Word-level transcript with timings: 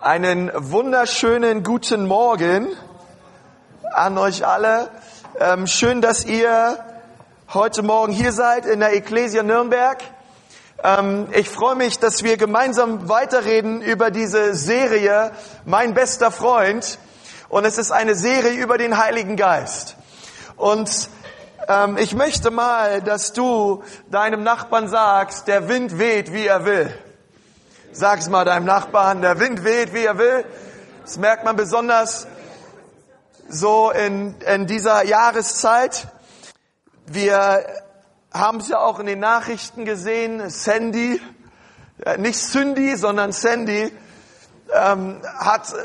Einen 0.00 0.52
wunderschönen 0.54 1.64
guten 1.64 2.06
Morgen 2.06 2.68
an 3.92 4.16
euch 4.16 4.46
alle. 4.46 4.90
Ähm, 5.40 5.66
schön, 5.66 6.00
dass 6.00 6.24
ihr 6.24 6.78
heute 7.52 7.82
Morgen 7.82 8.12
hier 8.12 8.30
seid 8.30 8.64
in 8.64 8.78
der 8.78 8.94
Ecclesia 8.94 9.42
Nürnberg. 9.42 9.98
Ähm, 10.84 11.26
ich 11.32 11.48
freue 11.48 11.74
mich, 11.74 11.98
dass 11.98 12.22
wir 12.22 12.36
gemeinsam 12.36 13.08
weiterreden 13.08 13.82
über 13.82 14.12
diese 14.12 14.54
Serie 14.54 15.32
Mein 15.64 15.94
bester 15.94 16.30
Freund. 16.30 17.00
Und 17.48 17.64
es 17.64 17.76
ist 17.76 17.90
eine 17.90 18.14
Serie 18.14 18.52
über 18.52 18.78
den 18.78 18.98
Heiligen 18.98 19.34
Geist. 19.34 19.96
Und 20.56 21.08
ähm, 21.66 21.96
ich 21.96 22.14
möchte 22.14 22.52
mal, 22.52 23.02
dass 23.02 23.32
du 23.32 23.82
deinem 24.12 24.44
Nachbarn 24.44 24.86
sagst, 24.86 25.48
der 25.48 25.68
Wind 25.68 25.98
weht, 25.98 26.32
wie 26.32 26.46
er 26.46 26.64
will. 26.64 26.94
Sag's 27.98 28.28
mal 28.28 28.44
deinem 28.44 28.64
Nachbarn, 28.64 29.22
der 29.22 29.40
Wind 29.40 29.64
weht, 29.64 29.92
wie 29.92 30.04
er 30.04 30.18
will. 30.18 30.44
Das 31.02 31.18
merkt 31.18 31.44
man 31.44 31.56
besonders 31.56 32.28
so 33.48 33.90
in, 33.90 34.36
in 34.42 34.68
dieser 34.68 35.04
Jahreszeit. 35.04 36.06
Wir 37.06 37.66
haben 38.32 38.58
es 38.58 38.68
ja 38.68 38.78
auch 38.78 39.00
in 39.00 39.06
den 39.06 39.18
Nachrichten 39.18 39.84
gesehen, 39.84 40.48
Sandy, 40.48 41.20
äh, 42.04 42.18
nicht 42.18 42.38
Cindy, 42.38 42.94
sondern 42.94 43.32
Sandy, 43.32 43.92
ähm, 44.72 45.20
hat 45.36 45.72
äh, 45.72 45.76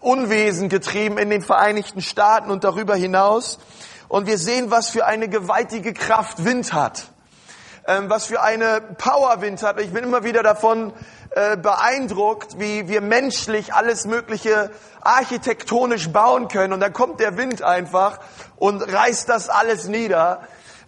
Unwesen 0.00 0.68
getrieben 0.68 1.18
in 1.18 1.30
den 1.30 1.42
Vereinigten 1.42 2.02
Staaten 2.02 2.50
und 2.50 2.64
darüber 2.64 2.96
hinaus. 2.96 3.60
Und 4.08 4.26
wir 4.26 4.38
sehen, 4.38 4.72
was 4.72 4.88
für 4.88 5.06
eine 5.06 5.28
gewaltige 5.28 5.92
Kraft 5.92 6.44
Wind 6.44 6.72
hat. 6.72 7.12
Ähm, 7.86 8.10
was 8.10 8.26
für 8.26 8.42
eine 8.42 8.80
Power 8.80 9.40
Wind 9.40 9.62
hat. 9.62 9.80
Ich 9.80 9.92
bin 9.92 10.02
immer 10.02 10.24
wieder 10.24 10.42
davon 10.42 10.92
äh, 11.30 11.56
beeindruckt, 11.56 12.58
wie 12.58 12.88
wir 12.88 13.00
menschlich 13.00 13.74
alles 13.74 14.06
Mögliche 14.06 14.70
architektonisch 15.00 16.10
bauen 16.10 16.48
können. 16.48 16.72
Und 16.72 16.80
dann 16.80 16.92
kommt 16.92 17.20
der 17.20 17.36
Wind 17.36 17.62
einfach 17.62 18.18
und 18.56 18.80
reißt 18.80 19.28
das 19.28 19.48
alles 19.48 19.88
nieder. 19.88 20.40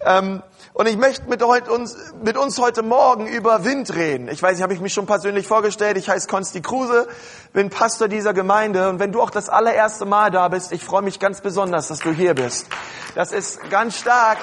Ähm, 0.04 0.42
und 0.72 0.88
ich 0.88 0.96
möchte 0.96 1.28
mit, 1.28 1.42
uns, 1.42 1.96
mit 2.22 2.38
uns 2.38 2.58
heute 2.58 2.82
Morgen 2.82 3.26
über 3.26 3.64
Wind 3.64 3.94
reden. 3.94 4.28
Ich 4.28 4.42
weiß, 4.42 4.56
ich 4.56 4.62
habe 4.62 4.72
ich 4.72 4.80
mich 4.80 4.94
schon 4.94 5.04
persönlich 5.04 5.46
vorgestellt. 5.46 5.98
Ich 5.98 6.08
heiße 6.08 6.26
Konsti 6.26 6.62
Kruse, 6.62 7.06
bin 7.52 7.68
Pastor 7.68 8.08
dieser 8.08 8.32
Gemeinde. 8.32 8.88
Und 8.88 8.98
wenn 8.98 9.12
du 9.12 9.20
auch 9.20 9.30
das 9.30 9.48
allererste 9.48 10.06
Mal 10.06 10.30
da 10.30 10.48
bist, 10.48 10.72
ich 10.72 10.82
freue 10.82 11.02
mich 11.02 11.18
ganz 11.18 11.42
besonders, 11.42 11.88
dass 11.88 11.98
du 11.98 12.12
hier 12.12 12.34
bist. 12.34 12.66
Das 13.14 13.32
ist 13.32 13.68
ganz 13.68 13.98
stark 13.98 14.38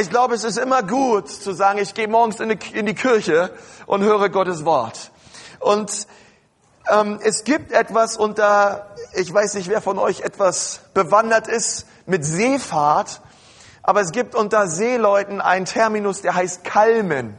ich 0.00 0.08
glaube, 0.08 0.34
es 0.34 0.44
ist 0.44 0.56
immer 0.56 0.82
gut 0.82 1.28
zu 1.28 1.52
sagen, 1.52 1.78
ich 1.78 1.92
gehe 1.92 2.08
morgens 2.08 2.40
in 2.40 2.48
die, 2.48 2.78
in 2.78 2.86
die 2.86 2.94
Kirche 2.94 3.50
und 3.84 4.02
höre 4.02 4.30
Gottes 4.30 4.64
Wort. 4.64 5.10
Und 5.58 6.06
ähm, 6.90 7.20
es 7.22 7.44
gibt 7.44 7.70
etwas 7.70 8.16
unter, 8.16 8.94
ich 9.12 9.32
weiß 9.32 9.54
nicht, 9.54 9.68
wer 9.68 9.82
von 9.82 9.98
euch 9.98 10.22
etwas 10.22 10.80
bewandert 10.94 11.48
ist 11.48 11.86
mit 12.06 12.24
Seefahrt, 12.24 13.20
aber 13.82 14.00
es 14.00 14.12
gibt 14.12 14.34
unter 14.34 14.68
Seeleuten 14.68 15.42
einen 15.42 15.66
Terminus, 15.66 16.22
der 16.22 16.34
heißt 16.34 16.64
Kalmen. 16.64 17.38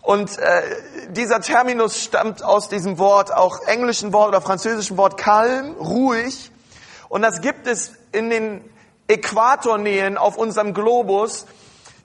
Und 0.00 0.38
äh, 0.38 0.62
dieser 1.10 1.42
Terminus 1.42 2.02
stammt 2.02 2.42
aus 2.42 2.70
diesem 2.70 2.98
Wort, 2.98 3.30
auch 3.32 3.60
englischen 3.66 4.14
Wort 4.14 4.28
oder 4.28 4.40
französischen 4.40 4.96
Wort 4.96 5.18
calm, 5.18 5.74
ruhig. 5.74 6.50
Und 7.10 7.20
das 7.20 7.42
gibt 7.42 7.66
es 7.66 7.92
in 8.12 8.30
den 8.30 8.64
Äquatornähen 9.06 10.16
auf 10.16 10.38
unserem 10.38 10.72
Globus 10.72 11.44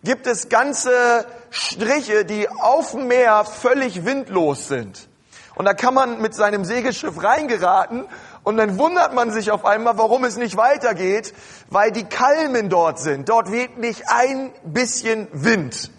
gibt 0.03 0.27
es 0.27 0.49
ganze 0.49 1.25
Striche, 1.49 2.25
die 2.25 2.49
auf 2.49 2.91
dem 2.91 3.07
Meer 3.07 3.45
völlig 3.45 4.05
windlos 4.05 4.67
sind. 4.67 5.07
Und 5.55 5.65
da 5.65 5.73
kann 5.73 5.93
man 5.93 6.21
mit 6.21 6.33
seinem 6.33 6.63
Segelschiff 6.63 7.21
reingeraten 7.21 8.05
und 8.43 8.57
dann 8.57 8.77
wundert 8.77 9.13
man 9.13 9.31
sich 9.31 9.51
auf 9.51 9.65
einmal, 9.65 9.97
warum 9.97 10.23
es 10.23 10.37
nicht 10.37 10.55
weitergeht, 10.55 11.33
weil 11.69 11.91
die 11.91 12.05
Kalmen 12.05 12.69
dort 12.69 12.99
sind. 12.99 13.27
Dort 13.27 13.51
weht 13.51 13.77
nicht 13.77 14.03
ein 14.07 14.51
bisschen 14.63 15.27
Wind. 15.33 15.91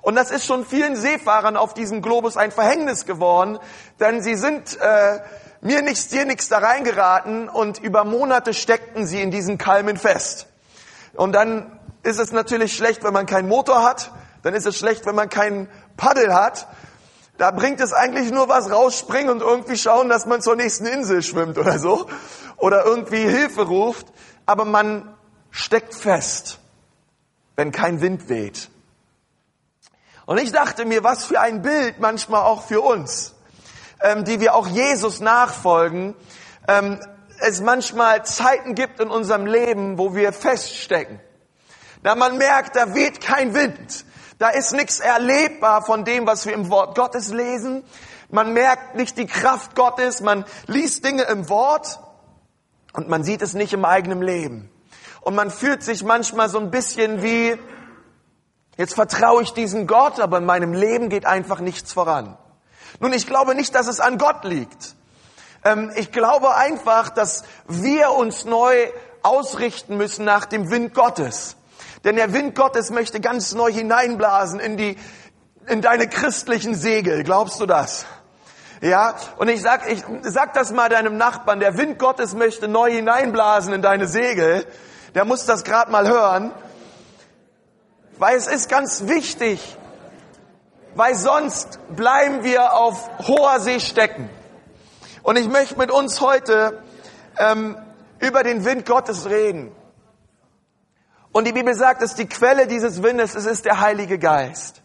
Und 0.00 0.14
das 0.14 0.30
ist 0.30 0.46
schon 0.46 0.64
vielen 0.64 0.96
Seefahrern 0.96 1.56
auf 1.56 1.74
diesem 1.74 2.00
Globus 2.00 2.36
ein 2.36 2.52
Verhängnis 2.52 3.06
geworden, 3.06 3.58
denn 4.00 4.22
sie 4.22 4.36
sind 4.36 4.78
äh, 4.80 5.18
mir 5.60 5.82
nichts, 5.82 6.08
dir 6.08 6.24
nichts 6.24 6.48
da 6.48 6.58
reingeraten 6.58 7.48
und 7.48 7.78
über 7.78 8.04
Monate 8.04 8.54
steckten 8.54 9.06
sie 9.06 9.20
in 9.20 9.30
diesen 9.30 9.58
Kalmen 9.58 9.96
fest. 9.96 10.46
Und 11.14 11.32
dann 11.32 11.75
ist 12.06 12.18
es 12.18 12.32
natürlich 12.32 12.76
schlecht, 12.76 13.02
wenn 13.02 13.12
man 13.12 13.26
keinen 13.26 13.48
Motor 13.48 13.82
hat. 13.82 14.12
Dann 14.42 14.54
ist 14.54 14.64
es 14.64 14.78
schlecht, 14.78 15.06
wenn 15.06 15.16
man 15.16 15.28
keinen 15.28 15.68
Paddel 15.96 16.32
hat. 16.32 16.68
Da 17.36 17.50
bringt 17.50 17.80
es 17.80 17.92
eigentlich 17.92 18.30
nur 18.30 18.48
was 18.48 18.70
rausspringen 18.70 19.30
und 19.30 19.40
irgendwie 19.40 19.76
schauen, 19.76 20.08
dass 20.08 20.24
man 20.24 20.40
zur 20.40 20.56
nächsten 20.56 20.86
Insel 20.86 21.22
schwimmt 21.22 21.58
oder 21.58 21.78
so. 21.78 22.06
Oder 22.56 22.84
irgendwie 22.84 23.28
Hilfe 23.28 23.62
ruft. 23.62 24.06
Aber 24.46 24.64
man 24.64 25.14
steckt 25.50 25.94
fest, 25.94 26.60
wenn 27.56 27.72
kein 27.72 28.00
Wind 28.00 28.28
weht. 28.28 28.70
Und 30.26 30.38
ich 30.38 30.52
dachte 30.52 30.84
mir, 30.84 31.02
was 31.02 31.24
für 31.24 31.40
ein 31.40 31.62
Bild 31.62 31.98
manchmal 31.98 32.42
auch 32.42 32.62
für 32.62 32.80
uns, 32.80 33.34
ähm, 34.00 34.24
die 34.24 34.40
wir 34.40 34.54
auch 34.54 34.68
Jesus 34.68 35.20
nachfolgen, 35.20 36.14
ähm, 36.68 37.00
es 37.40 37.60
manchmal 37.60 38.24
Zeiten 38.24 38.74
gibt 38.74 39.00
in 39.00 39.08
unserem 39.08 39.46
Leben, 39.46 39.98
wo 39.98 40.14
wir 40.14 40.32
feststecken. 40.32 41.20
Na, 42.06 42.14
man 42.14 42.38
merkt, 42.38 42.76
da 42.76 42.94
weht 42.94 43.20
kein 43.20 43.52
Wind. 43.52 44.04
Da 44.38 44.50
ist 44.50 44.72
nichts 44.72 45.00
erlebbar 45.00 45.82
von 45.82 46.04
dem, 46.04 46.24
was 46.24 46.46
wir 46.46 46.52
im 46.52 46.70
Wort 46.70 46.96
Gottes 46.96 47.32
lesen. 47.32 47.82
Man 48.30 48.52
merkt 48.52 48.94
nicht 48.94 49.18
die 49.18 49.26
Kraft 49.26 49.74
Gottes. 49.74 50.20
Man 50.20 50.44
liest 50.68 51.04
Dinge 51.04 51.24
im 51.24 51.48
Wort 51.48 51.98
und 52.92 53.08
man 53.08 53.24
sieht 53.24 53.42
es 53.42 53.54
nicht 53.54 53.72
im 53.72 53.84
eigenen 53.84 54.22
Leben. 54.22 54.70
Und 55.20 55.34
man 55.34 55.50
fühlt 55.50 55.82
sich 55.82 56.04
manchmal 56.04 56.48
so 56.48 56.60
ein 56.60 56.70
bisschen 56.70 57.24
wie, 57.24 57.56
jetzt 58.76 58.94
vertraue 58.94 59.42
ich 59.42 59.52
diesem 59.52 59.88
Gott, 59.88 60.20
aber 60.20 60.38
in 60.38 60.44
meinem 60.44 60.74
Leben 60.74 61.08
geht 61.08 61.26
einfach 61.26 61.58
nichts 61.58 61.92
voran. 61.92 62.38
Nun, 63.00 63.12
ich 63.14 63.26
glaube 63.26 63.56
nicht, 63.56 63.74
dass 63.74 63.88
es 63.88 63.98
an 63.98 64.16
Gott 64.16 64.44
liegt. 64.44 64.94
Ähm, 65.64 65.90
ich 65.96 66.12
glaube 66.12 66.54
einfach, 66.54 67.08
dass 67.08 67.42
wir 67.66 68.12
uns 68.12 68.44
neu 68.44 68.92
ausrichten 69.24 69.96
müssen 69.96 70.24
nach 70.24 70.44
dem 70.44 70.70
Wind 70.70 70.94
Gottes. 70.94 71.56
Denn 72.06 72.14
der 72.14 72.32
Wind 72.32 72.54
Gottes 72.54 72.90
möchte 72.90 73.18
ganz 73.18 73.52
neu 73.52 73.72
hineinblasen 73.72 74.60
in 74.60 74.76
die, 74.76 74.96
in 75.66 75.82
deine 75.82 76.06
christlichen 76.08 76.76
Segel. 76.76 77.24
Glaubst 77.24 77.60
du 77.60 77.66
das? 77.66 78.06
Ja, 78.80 79.16
und 79.38 79.48
ich 79.48 79.60
sag, 79.60 79.90
ich 79.90 80.04
sag 80.22 80.54
das 80.54 80.70
mal 80.70 80.88
deinem 80.88 81.16
Nachbarn, 81.16 81.58
der 81.58 81.76
Wind 81.76 81.98
Gottes 81.98 82.34
möchte 82.34 82.68
neu 82.68 82.92
hineinblasen 82.92 83.72
in 83.72 83.82
deine 83.82 84.06
Segel. 84.06 84.64
Der 85.16 85.24
muss 85.24 85.46
das 85.46 85.64
gerade 85.64 85.90
mal 85.90 86.06
hören. 86.06 86.52
Weil 88.18 88.36
es 88.36 88.46
ist 88.46 88.68
ganz 88.68 89.08
wichtig, 89.08 89.76
weil 90.94 91.16
sonst 91.16 91.80
bleiben 91.96 92.44
wir 92.44 92.74
auf 92.74 93.10
hoher 93.26 93.58
See 93.58 93.80
stecken. 93.80 94.30
Und 95.24 95.36
ich 95.36 95.48
möchte 95.48 95.76
mit 95.76 95.90
uns 95.90 96.20
heute 96.20 96.84
ähm, 97.36 97.76
über 98.20 98.44
den 98.44 98.64
Wind 98.64 98.86
Gottes 98.86 99.28
reden. 99.28 99.74
Und 101.36 101.46
die 101.46 101.52
Bibel 101.52 101.74
sagt, 101.74 102.00
dass 102.00 102.14
die 102.14 102.24
Quelle 102.24 102.66
dieses 102.66 103.02
Windes, 103.02 103.34
es 103.34 103.44
ist 103.44 103.66
der 103.66 103.80
Heilige 103.80 104.18
Geist. 104.18 104.80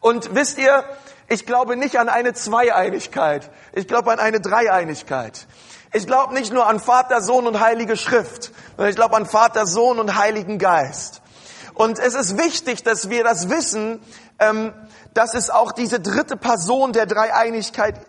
Und 0.00 0.34
wisst 0.34 0.56
ihr, 0.56 0.84
ich 1.28 1.44
glaube 1.44 1.76
nicht 1.76 1.98
an 1.98 2.08
eine 2.08 2.32
Zweieinigkeit. 2.32 3.50
Ich 3.74 3.88
glaube 3.88 4.10
an 4.10 4.18
eine 4.18 4.40
Dreieinigkeit. 4.40 5.46
Ich 5.92 6.06
glaube 6.06 6.32
nicht 6.32 6.50
nur 6.50 6.66
an 6.66 6.80
Vater, 6.80 7.20
Sohn 7.20 7.46
und 7.46 7.60
Heilige 7.60 7.98
Schrift, 7.98 8.52
sondern 8.70 8.88
ich 8.88 8.96
glaube 8.96 9.14
an 9.18 9.26
Vater, 9.26 9.66
Sohn 9.66 9.98
und 9.98 10.16
Heiligen 10.16 10.56
Geist. 10.56 11.20
Und 11.74 11.98
es 11.98 12.14
ist 12.14 12.38
wichtig, 12.38 12.82
dass 12.82 13.10
wir 13.10 13.22
das 13.22 13.50
wissen, 13.50 14.00
ähm, 14.38 14.72
dass 15.12 15.34
es 15.34 15.50
auch 15.50 15.72
diese 15.72 16.00
dritte 16.00 16.38
Person 16.38 16.94
der 16.94 17.04
Dreieinigkeit 17.04 18.00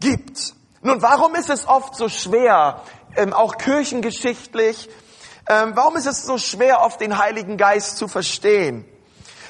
gibt. 0.00 0.52
Nun, 0.82 1.00
warum 1.00 1.34
ist 1.34 1.48
es 1.48 1.66
oft 1.66 1.94
so 1.94 2.10
schwer, 2.10 2.82
ähm, 3.16 3.32
auch 3.32 3.56
kirchengeschichtlich, 3.56 4.90
ähm, 5.48 5.72
warum 5.74 5.96
ist 5.96 6.06
es 6.06 6.24
so 6.24 6.38
schwer, 6.38 6.82
oft 6.82 7.00
den 7.00 7.18
Heiligen 7.18 7.56
Geist 7.56 7.98
zu 7.98 8.08
verstehen? 8.08 8.84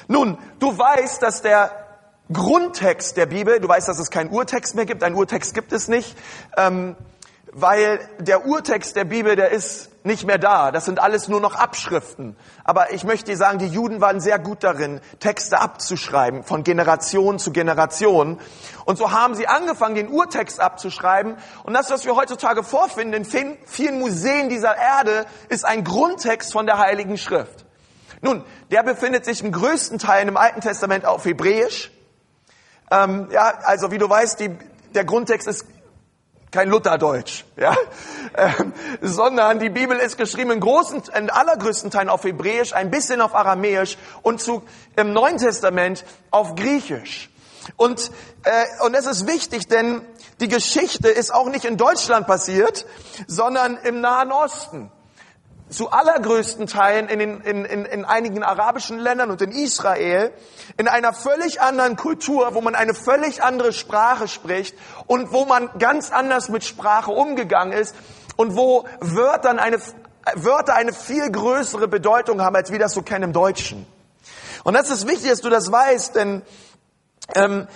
Nun, 0.07 0.37
du 0.59 0.77
weißt, 0.77 1.21
dass 1.21 1.41
der 1.41 1.71
Grundtext 2.31 3.17
der 3.17 3.25
Bibel, 3.25 3.59
du 3.59 3.67
weißt, 3.67 3.87
dass 3.87 3.99
es 3.99 4.11
keinen 4.11 4.29
Urtext 4.29 4.75
mehr 4.75 4.85
gibt, 4.85 5.03
einen 5.03 5.15
Urtext 5.15 5.53
gibt 5.53 5.71
es 5.71 5.87
nicht, 5.87 6.15
ähm, 6.57 6.95
weil 7.51 7.99
der 8.19 8.45
Urtext 8.45 8.95
der 8.95 9.05
Bibel, 9.05 9.35
der 9.35 9.51
ist 9.51 9.89
nicht 10.07 10.25
mehr 10.25 10.39
da. 10.39 10.71
Das 10.71 10.85
sind 10.85 10.99
alles 10.99 11.27
nur 11.27 11.39
noch 11.39 11.53
Abschriften. 11.53 12.35
Aber 12.63 12.91
ich 12.93 13.03
möchte 13.03 13.31
dir 13.31 13.37
sagen, 13.37 13.59
die 13.59 13.67
Juden 13.67 14.01
waren 14.01 14.19
sehr 14.19 14.39
gut 14.39 14.63
darin, 14.63 14.99
Texte 15.19 15.59
abzuschreiben, 15.59 16.43
von 16.43 16.63
Generation 16.63 17.37
zu 17.37 17.51
Generation. 17.51 18.39
Und 18.85 18.97
so 18.97 19.11
haben 19.11 19.35
sie 19.35 19.47
angefangen, 19.47 19.93
den 19.93 20.09
Urtext 20.09 20.59
abzuschreiben. 20.59 21.37
Und 21.63 21.73
das, 21.73 21.91
was 21.91 22.05
wir 22.05 22.15
heutzutage 22.15 22.63
vorfinden 22.63 23.13
in 23.13 23.57
vielen 23.65 23.99
Museen 23.99 24.49
dieser 24.49 24.75
Erde, 24.75 25.25
ist 25.49 25.65
ein 25.65 25.83
Grundtext 25.83 26.51
von 26.51 26.65
der 26.65 26.79
Heiligen 26.79 27.17
Schrift. 27.17 27.65
Nun, 28.21 28.43
der 28.71 28.81
befindet 28.81 29.25
sich 29.25 29.43
im 29.43 29.51
größten 29.51 29.99
Teil 29.99 30.27
im 30.27 30.37
Alten 30.37 30.61
Testament 30.61 31.05
auf 31.05 31.25
Hebräisch. 31.25 31.91
Ähm, 32.89 33.27
ja, 33.31 33.53
also 33.63 33.91
wie 33.91 33.99
du 33.99 34.09
weißt, 34.09 34.39
die 34.39 34.57
der 34.95 35.05
Grundtext 35.05 35.47
ist 35.47 35.65
kein 36.51 36.69
Lutherdeutsch, 36.69 37.43
ja, 37.57 37.75
ähm, 38.35 38.73
sondern 39.01 39.59
die 39.59 39.69
Bibel 39.69 39.97
ist 39.97 40.17
geschrieben 40.17 40.51
in 40.51 40.59
großen, 40.59 41.03
in 41.17 41.29
allergrößten 41.29 41.91
Teilen 41.91 42.09
auf 42.09 42.23
Hebräisch, 42.23 42.73
ein 42.73 42.89
bisschen 42.89 43.21
auf 43.21 43.35
Aramäisch 43.35 43.97
und 44.21 44.41
zu, 44.41 44.63
im 44.95 45.13
Neuen 45.13 45.37
Testament 45.37 46.05
auf 46.31 46.55
Griechisch. 46.55 47.29
Und, 47.75 48.11
äh, 48.43 48.65
und 48.85 48.93
es 48.93 49.05
ist 49.05 49.27
wichtig, 49.27 49.67
denn 49.67 50.01
die 50.39 50.47
Geschichte 50.47 51.09
ist 51.09 51.33
auch 51.33 51.49
nicht 51.49 51.65
in 51.65 51.75
Deutschland 51.75 52.27
passiert, 52.27 52.85
sondern 53.27 53.77
im 53.77 53.99
Nahen 53.99 54.31
Osten. 54.31 54.91
Zu 55.69 55.89
allergrößten 55.91 56.67
Teilen 56.67 57.09
in, 57.09 57.19
den, 57.19 57.41
in, 57.41 57.65
in, 57.65 57.85
in 57.85 58.05
einigen 58.05 58.41
arabischen 58.41 58.99
Ländern 58.99 59.31
und 59.31 59.41
in 59.41 59.51
Israel, 59.51 60.31
in 60.77 60.87
einer 60.87 61.13
völlig 61.13 61.61
anderen 61.61 61.97
Kultur, 61.97 62.53
wo 62.53 62.61
man 62.61 62.73
eine 62.73 62.93
völlig 62.93 63.43
andere 63.43 63.73
Sprache 63.73 64.27
spricht 64.27 64.75
und 65.07 65.33
wo 65.33 65.45
man 65.45 65.69
ganz 65.77 66.11
anders 66.11 66.47
mit 66.47 66.63
Sprache 66.63 67.11
umgegangen 67.11 67.73
ist 67.73 67.95
und 68.37 68.55
wo 68.55 68.85
Wörter 69.01 69.61
eine, 69.61 69.79
Wörter 70.35 70.73
eine 70.75 70.93
viel 70.93 71.29
größere 71.29 71.89
Bedeutung 71.89 72.41
haben, 72.41 72.55
als 72.55 72.71
wir 72.71 72.79
das 72.79 72.93
so 72.93 73.01
kennen 73.01 73.25
im 73.25 73.33
Deutschen. 73.33 73.85
Und 74.63 74.73
das 74.73 74.89
ist 74.89 75.07
wichtig, 75.07 75.29
dass 75.29 75.41
du 75.41 75.49
das 75.49 75.71
weißt, 75.71 76.15
denn 76.15 76.43
ähm, 77.35 77.67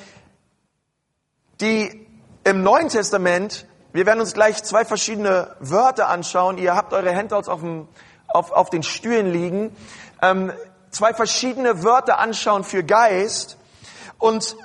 die 1.59 2.07
im 2.43 2.63
Neuen 2.63 2.89
Testament, 2.89 3.67
wir 3.93 4.05
werden 4.05 4.21
uns 4.21 4.33
gleich 4.33 4.63
zwei 4.63 4.85
verschiedene 4.85 5.53
Wörter 5.59 6.07
anschauen. 6.07 6.57
Ihr 6.57 6.75
habt 6.75 6.93
eure 6.93 7.13
Handouts 7.13 7.49
auf, 7.49 7.59
dem, 7.59 7.89
auf, 8.27 8.51
auf 8.51 8.69
den 8.69 8.83
Stühlen 8.83 9.31
liegen. 9.31 9.75
Ähm, 10.21 10.53
zwei 10.91 11.13
verschiedene 11.13 11.83
Wörter 11.83 12.17
anschauen 12.17 12.63
für 12.63 12.83
Geist. 12.83 13.57
Und 14.17 14.55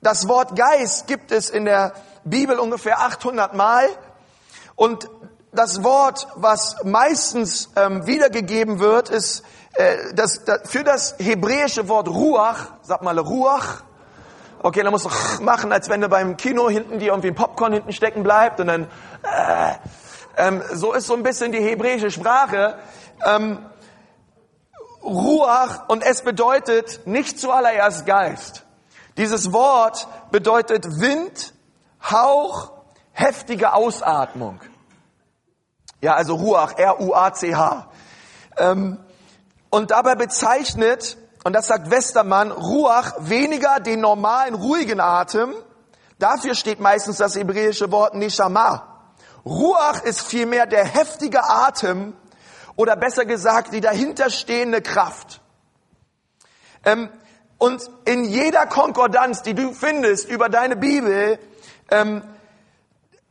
das 0.00 0.26
Wort 0.26 0.56
Geist 0.56 1.06
gibt 1.06 1.32
es 1.32 1.50
in 1.50 1.66
der 1.66 1.92
Bibel 2.24 2.58
ungefähr 2.58 3.00
800 3.00 3.52
Mal. 3.54 3.86
Und 4.74 5.08
das 5.52 5.84
Wort, 5.84 6.26
was 6.36 6.76
meistens 6.82 7.68
ähm, 7.76 8.06
wiedergegeben 8.06 8.80
wird, 8.80 9.10
ist 9.10 9.42
äh, 9.74 10.14
das, 10.14 10.44
das, 10.44 10.70
für 10.70 10.82
das 10.82 11.16
hebräische 11.18 11.88
Wort 11.88 12.08
Ruach, 12.08 12.68
sag 12.80 13.02
mal 13.02 13.18
Ruach, 13.18 13.82
Okay, 14.64 14.82
dann 14.82 14.92
musst 14.92 15.06
du 15.06 15.42
machen, 15.42 15.72
als 15.72 15.88
wenn 15.88 16.00
du 16.00 16.08
beim 16.08 16.36
Kino 16.36 16.68
hinten 16.70 17.00
dir 17.00 17.08
irgendwie 17.08 17.28
ein 17.28 17.34
Popcorn 17.34 17.72
hinten 17.72 17.92
stecken 17.92 18.22
bleibt 18.22 18.60
und 18.60 18.68
dann 18.68 18.84
äh, 19.24 19.74
ähm, 20.36 20.62
so 20.72 20.92
ist 20.92 21.08
so 21.08 21.14
ein 21.14 21.24
bisschen 21.24 21.50
die 21.50 21.58
hebräische 21.58 22.12
Sprache. 22.12 22.78
Ähm, 23.26 23.58
Ruach 25.02 25.88
und 25.88 26.04
es 26.04 26.22
bedeutet 26.22 27.06
nicht 27.06 27.40
zuallererst 27.40 28.06
Geist. 28.06 28.64
Dieses 29.16 29.52
Wort 29.52 30.06
bedeutet 30.30 30.84
Wind, 31.00 31.54
Hauch, 32.08 32.70
heftige 33.10 33.74
Ausatmung. 33.74 34.60
Ja, 36.00 36.14
also 36.14 36.36
Ruach, 36.36 36.78
R-U-A-C-H. 36.78 37.88
Ähm, 38.58 38.98
und 39.70 39.90
dabei 39.90 40.14
bezeichnet 40.14 41.16
und 41.44 41.52
das 41.54 41.66
sagt 41.66 41.90
Westermann, 41.90 42.52
Ruach 42.52 43.14
weniger 43.18 43.80
den 43.80 44.00
normalen 44.00 44.54
ruhigen 44.54 45.00
Atem. 45.00 45.54
Dafür 46.18 46.54
steht 46.54 46.78
meistens 46.78 47.16
das 47.16 47.34
hebräische 47.34 47.90
Wort 47.90 48.14
Neshama. 48.14 48.88
Ruach 49.44 50.02
ist 50.04 50.22
vielmehr 50.22 50.66
der 50.66 50.84
heftige 50.84 51.42
Atem 51.42 52.14
oder 52.76 52.94
besser 52.96 53.24
gesagt 53.24 53.72
die 53.72 53.80
dahinterstehende 53.80 54.82
Kraft. 54.82 55.40
Ähm, 56.84 57.08
und 57.58 57.82
in 58.04 58.24
jeder 58.24 58.66
Konkordanz, 58.66 59.42
die 59.42 59.54
du 59.54 59.72
findest 59.72 60.28
über 60.28 60.48
deine 60.48 60.76
Bibel, 60.76 61.38
ähm, 61.90 62.22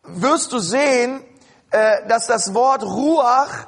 wirst 0.03 0.51
du 0.51 0.59
sehen, 0.59 1.23
äh, 1.71 2.07
dass 2.07 2.27
das 2.27 2.53
Wort 2.53 2.83
Ruach 2.83 3.67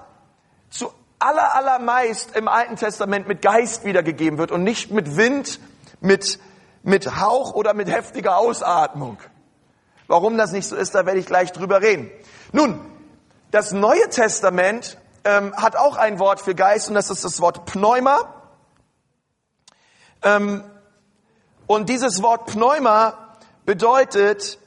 zu 0.70 0.92
aller, 1.24 1.56
allermeist 1.56 2.36
im 2.36 2.48
Alten 2.48 2.76
Testament 2.76 3.28
mit 3.28 3.42
Geist 3.42 3.86
wiedergegeben 3.86 4.38
wird 4.38 4.52
und 4.52 4.64
nicht 4.64 4.92
mit 4.92 5.16
Wind, 5.16 5.60
mit, 6.02 6.40
mit 6.84 7.20
Hauch 7.22 7.54
oder 7.54 7.74
mit 7.74 7.90
heftiger 7.90 8.38
Ausatmung. 8.38 9.18
Warum 10.08 10.38
das 10.38 10.52
nicht 10.52 10.68
so 10.68 10.76
ist, 10.76 10.94
da 10.94 11.06
werde 11.06 11.20
ich 11.20 11.26
gleich 11.26 11.52
drüber 11.52 11.82
reden. 11.82 12.12
Nun, 12.52 12.80
das 13.52 13.72
Neue 13.72 14.10
Testament 14.10 14.98
ähm, 15.24 15.56
hat 15.56 15.76
auch 15.76 15.96
ein 15.96 16.20
Wort 16.20 16.42
für 16.42 16.56
Geist 16.56 16.90
und 16.90 16.96
das 16.96 17.10
ist 17.10 17.24
das 17.24 17.40
Wort 17.40 17.66
Pneuma. 17.66 18.34
Ähm, 20.22 20.64
und 21.68 21.88
dieses 21.90 22.22
Wort 22.22 22.48
Pneuma 22.48 23.38
bedeutet 23.66 24.60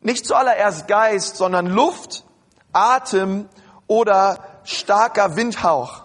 nicht 0.00 0.24
zuallererst 0.24 0.86
Geist, 0.86 1.36
sondern 1.36 1.66
Luft, 1.66 2.24
Atem 2.72 3.48
oder 3.86 4.38
starker 4.70 5.36
Windhauch. 5.36 6.04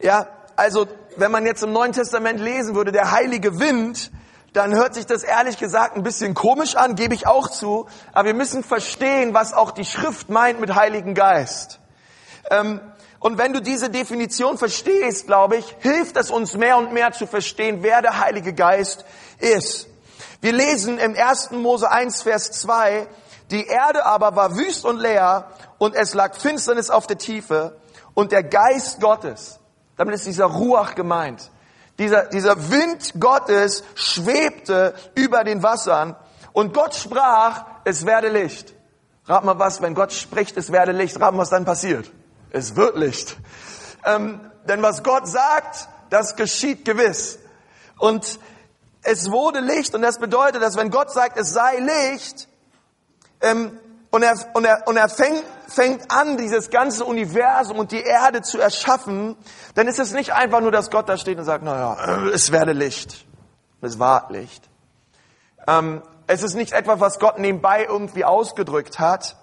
Ja, 0.00 0.26
also 0.56 0.86
wenn 1.16 1.30
man 1.30 1.46
jetzt 1.46 1.62
im 1.62 1.72
Neuen 1.72 1.92
Testament 1.92 2.40
lesen 2.40 2.74
würde, 2.74 2.92
der 2.92 3.10
heilige 3.10 3.58
Wind, 3.58 4.10
dann 4.52 4.74
hört 4.74 4.94
sich 4.94 5.06
das 5.06 5.24
ehrlich 5.24 5.58
gesagt 5.58 5.96
ein 5.96 6.02
bisschen 6.02 6.34
komisch 6.34 6.76
an, 6.76 6.94
gebe 6.94 7.14
ich 7.14 7.26
auch 7.26 7.48
zu. 7.48 7.86
Aber 8.12 8.26
wir 8.26 8.34
müssen 8.34 8.62
verstehen, 8.62 9.34
was 9.34 9.52
auch 9.52 9.72
die 9.72 9.84
Schrift 9.84 10.28
meint 10.30 10.60
mit 10.60 10.74
Heiligen 10.74 11.14
Geist. 11.14 11.80
Ähm, 12.50 12.80
und 13.18 13.38
wenn 13.38 13.52
du 13.52 13.60
diese 13.60 13.90
Definition 13.90 14.58
verstehst, 14.58 15.26
glaube 15.26 15.56
ich, 15.56 15.76
hilft 15.80 16.16
es 16.16 16.30
uns 16.30 16.54
mehr 16.56 16.76
und 16.76 16.92
mehr 16.92 17.12
zu 17.12 17.26
verstehen, 17.26 17.78
wer 17.80 18.02
der 18.02 18.20
Heilige 18.20 18.52
Geist 18.52 19.04
ist. 19.38 19.88
Wir 20.40 20.52
lesen 20.52 20.98
im 20.98 21.16
1. 21.16 21.52
Mose 21.52 21.90
1, 21.90 22.22
Vers 22.22 22.52
2, 22.52 23.06
die 23.50 23.66
Erde 23.66 24.06
aber 24.06 24.36
war 24.36 24.56
wüst 24.56 24.84
und 24.84 24.98
leer 24.98 25.48
und 25.78 25.94
es 25.94 26.14
lag 26.14 26.34
Finsternis 26.34 26.90
auf 26.90 27.06
der 27.06 27.18
Tiefe 27.18 27.76
und 28.14 28.32
der 28.32 28.42
Geist 28.42 29.00
Gottes, 29.00 29.60
damit 29.96 30.14
ist 30.14 30.26
dieser 30.26 30.46
Ruach 30.46 30.94
gemeint, 30.94 31.50
dieser, 31.98 32.24
dieser 32.24 32.70
Wind 32.70 33.14
Gottes 33.20 33.84
schwebte 33.94 34.94
über 35.14 35.44
den 35.44 35.62
Wassern 35.62 36.16
und 36.52 36.74
Gott 36.74 36.94
sprach, 36.94 37.64
es 37.84 38.06
werde 38.06 38.28
Licht. 38.28 38.74
Rat 39.26 39.44
mal 39.44 39.58
was, 39.58 39.80
wenn 39.80 39.94
Gott 39.94 40.12
spricht, 40.12 40.56
es 40.56 40.70
werde 40.70 40.92
Licht, 40.92 41.20
rat 41.20 41.32
mal, 41.32 41.40
was 41.40 41.50
dann 41.50 41.64
passiert. 41.64 42.10
Es 42.50 42.76
wird 42.76 42.96
Licht. 42.96 43.36
Ähm, 44.04 44.40
denn 44.68 44.82
was 44.82 45.02
Gott 45.02 45.26
sagt, 45.26 45.88
das 46.10 46.36
geschieht 46.36 46.84
gewiss. 46.84 47.38
Und 47.98 48.38
es 49.02 49.30
wurde 49.30 49.60
Licht 49.60 49.94
und 49.94 50.02
das 50.02 50.18
bedeutet, 50.18 50.62
dass 50.62 50.76
wenn 50.76 50.90
Gott 50.90 51.10
sagt, 51.10 51.38
es 51.38 51.52
sei 51.52 51.78
Licht, 51.78 52.48
ähm, 53.44 53.78
und 54.10 54.22
er, 54.22 54.34
und 54.54 54.64
er, 54.64 54.86
und 54.86 54.96
er 54.96 55.08
fängt, 55.08 55.42
fängt 55.66 56.10
an, 56.10 56.36
dieses 56.36 56.70
ganze 56.70 57.04
Universum 57.04 57.78
und 57.78 57.90
die 57.90 58.00
Erde 58.00 58.42
zu 58.42 58.60
erschaffen, 58.60 59.36
dann 59.74 59.88
ist 59.88 59.98
es 59.98 60.12
nicht 60.12 60.32
einfach 60.32 60.60
nur, 60.60 60.70
dass 60.70 60.90
Gott 60.90 61.08
da 61.08 61.16
steht 61.16 61.38
und 61.38 61.44
sagt, 61.44 61.64
naja, 61.64 62.28
es 62.32 62.52
werde 62.52 62.72
Licht. 62.72 63.26
Es 63.80 63.98
war 63.98 64.30
Licht. 64.30 64.70
Ähm, 65.66 66.02
es 66.26 66.42
ist 66.42 66.54
nicht 66.54 66.72
etwas, 66.72 67.00
was 67.00 67.18
Gott 67.18 67.38
nebenbei 67.38 67.84
irgendwie 67.84 68.24
ausgedrückt 68.24 68.98
hat, 68.98 69.36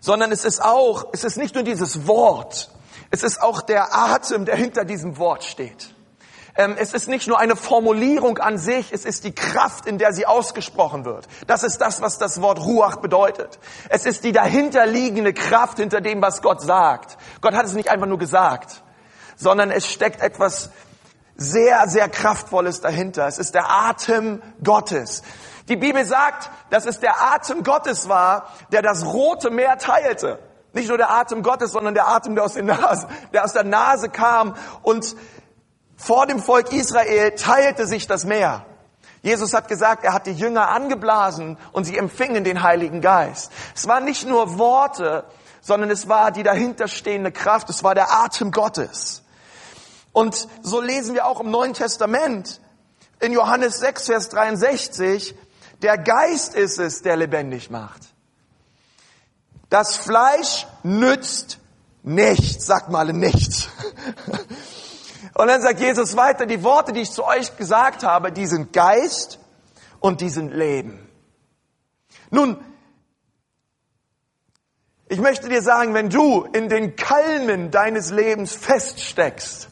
sondern 0.00 0.32
es 0.32 0.44
ist 0.44 0.62
auch, 0.62 1.06
es 1.12 1.22
ist 1.22 1.36
nicht 1.36 1.54
nur 1.54 1.64
dieses 1.64 2.06
Wort, 2.06 2.70
es 3.10 3.22
ist 3.22 3.42
auch 3.42 3.60
der 3.62 3.94
Atem, 3.94 4.44
der 4.46 4.56
hinter 4.56 4.84
diesem 4.84 5.18
Wort 5.18 5.44
steht. 5.44 5.93
Ähm, 6.56 6.76
es 6.78 6.92
ist 6.92 7.08
nicht 7.08 7.26
nur 7.26 7.40
eine 7.40 7.56
Formulierung 7.56 8.38
an 8.38 8.58
sich, 8.58 8.92
es 8.92 9.04
ist 9.04 9.24
die 9.24 9.34
Kraft, 9.34 9.86
in 9.86 9.98
der 9.98 10.12
sie 10.12 10.24
ausgesprochen 10.24 11.04
wird. 11.04 11.26
Das 11.48 11.64
ist 11.64 11.78
das, 11.78 12.00
was 12.00 12.18
das 12.18 12.40
Wort 12.40 12.60
Ruach 12.60 12.96
bedeutet. 12.96 13.58
Es 13.88 14.06
ist 14.06 14.22
die 14.22 14.30
dahinterliegende 14.30 15.32
Kraft 15.32 15.78
hinter 15.78 16.00
dem, 16.00 16.22
was 16.22 16.42
Gott 16.42 16.62
sagt. 16.62 17.16
Gott 17.40 17.54
hat 17.54 17.66
es 17.66 17.72
nicht 17.72 17.90
einfach 17.90 18.06
nur 18.06 18.18
gesagt, 18.18 18.82
sondern 19.36 19.72
es 19.72 19.86
steckt 19.86 20.20
etwas 20.20 20.70
sehr, 21.36 21.88
sehr 21.88 22.08
Kraftvolles 22.08 22.80
dahinter. 22.80 23.26
Es 23.26 23.38
ist 23.38 23.54
der 23.54 23.68
Atem 23.68 24.40
Gottes. 24.62 25.22
Die 25.68 25.76
Bibel 25.76 26.04
sagt, 26.04 26.50
dass 26.70 26.86
es 26.86 27.00
der 27.00 27.20
Atem 27.20 27.64
Gottes 27.64 28.08
war, 28.08 28.46
der 28.70 28.82
das 28.82 29.04
Rote 29.04 29.50
Meer 29.50 29.78
teilte. 29.78 30.38
Nicht 30.72 30.88
nur 30.88 30.98
der 30.98 31.10
Atem 31.10 31.42
Gottes, 31.42 31.72
sondern 31.72 31.94
der 31.94 32.06
Atem, 32.06 32.34
der 32.36 32.44
aus, 32.44 32.54
der 32.54 32.62
Nase, 32.64 33.08
der 33.32 33.44
aus 33.44 33.52
der 33.52 33.64
Nase 33.64 34.08
kam 34.08 34.54
und 34.82 35.16
vor 35.96 36.26
dem 36.26 36.42
Volk 36.42 36.72
Israel 36.72 37.32
teilte 37.32 37.86
sich 37.86 38.06
das 38.06 38.24
Meer. 38.24 38.66
Jesus 39.22 39.54
hat 39.54 39.68
gesagt, 39.68 40.04
er 40.04 40.12
hat 40.12 40.26
die 40.26 40.32
Jünger 40.32 40.68
angeblasen 40.68 41.56
und 41.72 41.84
sie 41.84 41.96
empfingen 41.96 42.44
den 42.44 42.62
Heiligen 42.62 43.00
Geist. 43.00 43.50
Es 43.74 43.86
waren 43.88 44.04
nicht 44.04 44.28
nur 44.28 44.58
Worte, 44.58 45.24
sondern 45.62 45.90
es 45.90 46.08
war 46.08 46.30
die 46.30 46.42
dahinterstehende 46.42 47.32
Kraft, 47.32 47.70
es 47.70 47.82
war 47.82 47.94
der 47.94 48.12
Atem 48.12 48.50
Gottes. 48.50 49.22
Und 50.12 50.46
so 50.62 50.80
lesen 50.80 51.14
wir 51.14 51.26
auch 51.26 51.40
im 51.40 51.50
Neuen 51.50 51.72
Testament 51.72 52.60
in 53.20 53.32
Johannes 53.32 53.78
6, 53.78 54.06
Vers 54.06 54.28
63, 54.28 55.34
der 55.80 55.96
Geist 55.96 56.54
ist 56.54 56.78
es, 56.78 57.00
der 57.00 57.16
lebendig 57.16 57.70
macht. 57.70 58.02
Das 59.70 59.96
Fleisch 59.96 60.66
nützt 60.82 61.58
nichts, 62.02 62.66
sagt 62.66 62.90
mal 62.90 63.12
nichts. 63.12 63.68
Und 65.34 65.48
dann 65.48 65.60
sagt 65.60 65.80
Jesus 65.80 66.16
weiter, 66.16 66.46
die 66.46 66.62
Worte, 66.62 66.92
die 66.92 67.00
ich 67.00 67.10
zu 67.10 67.24
euch 67.24 67.56
gesagt 67.56 68.04
habe, 68.04 68.30
die 68.30 68.46
sind 68.46 68.72
Geist 68.72 69.40
und 69.98 70.20
die 70.20 70.28
sind 70.28 70.52
Leben. 70.52 71.08
Nun, 72.30 72.64
ich 75.08 75.20
möchte 75.20 75.48
dir 75.48 75.62
sagen, 75.62 75.92
wenn 75.92 76.08
du 76.08 76.44
in 76.44 76.68
den 76.68 76.96
Kalmen 76.96 77.70
deines 77.70 78.10
Lebens 78.10 78.54
feststeckst 78.54 79.68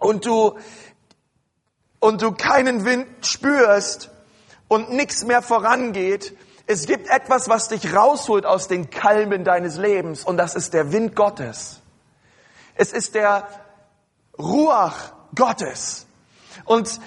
und 0.00 0.26
du, 0.26 0.58
und 2.00 2.20
du 2.20 2.32
keinen 2.32 2.84
Wind 2.84 3.06
spürst 3.24 4.10
und 4.68 4.92
nichts 4.92 5.24
mehr 5.24 5.42
vorangeht, 5.42 6.36
es 6.66 6.86
gibt 6.86 7.08
etwas, 7.08 7.48
was 7.48 7.68
dich 7.68 7.94
rausholt 7.94 8.46
aus 8.46 8.68
den 8.68 8.90
Kalmen 8.90 9.44
deines 9.44 9.76
Lebens 9.76 10.24
und 10.24 10.36
das 10.36 10.54
ist 10.54 10.74
der 10.74 10.92
Wind 10.92 11.14
Gottes. 11.16 11.80
Es 12.74 12.92
ist 12.92 13.14
der 13.14 13.48
Ruach 14.40 15.12
Gottes. 15.34 16.06
Und, 16.64 17.00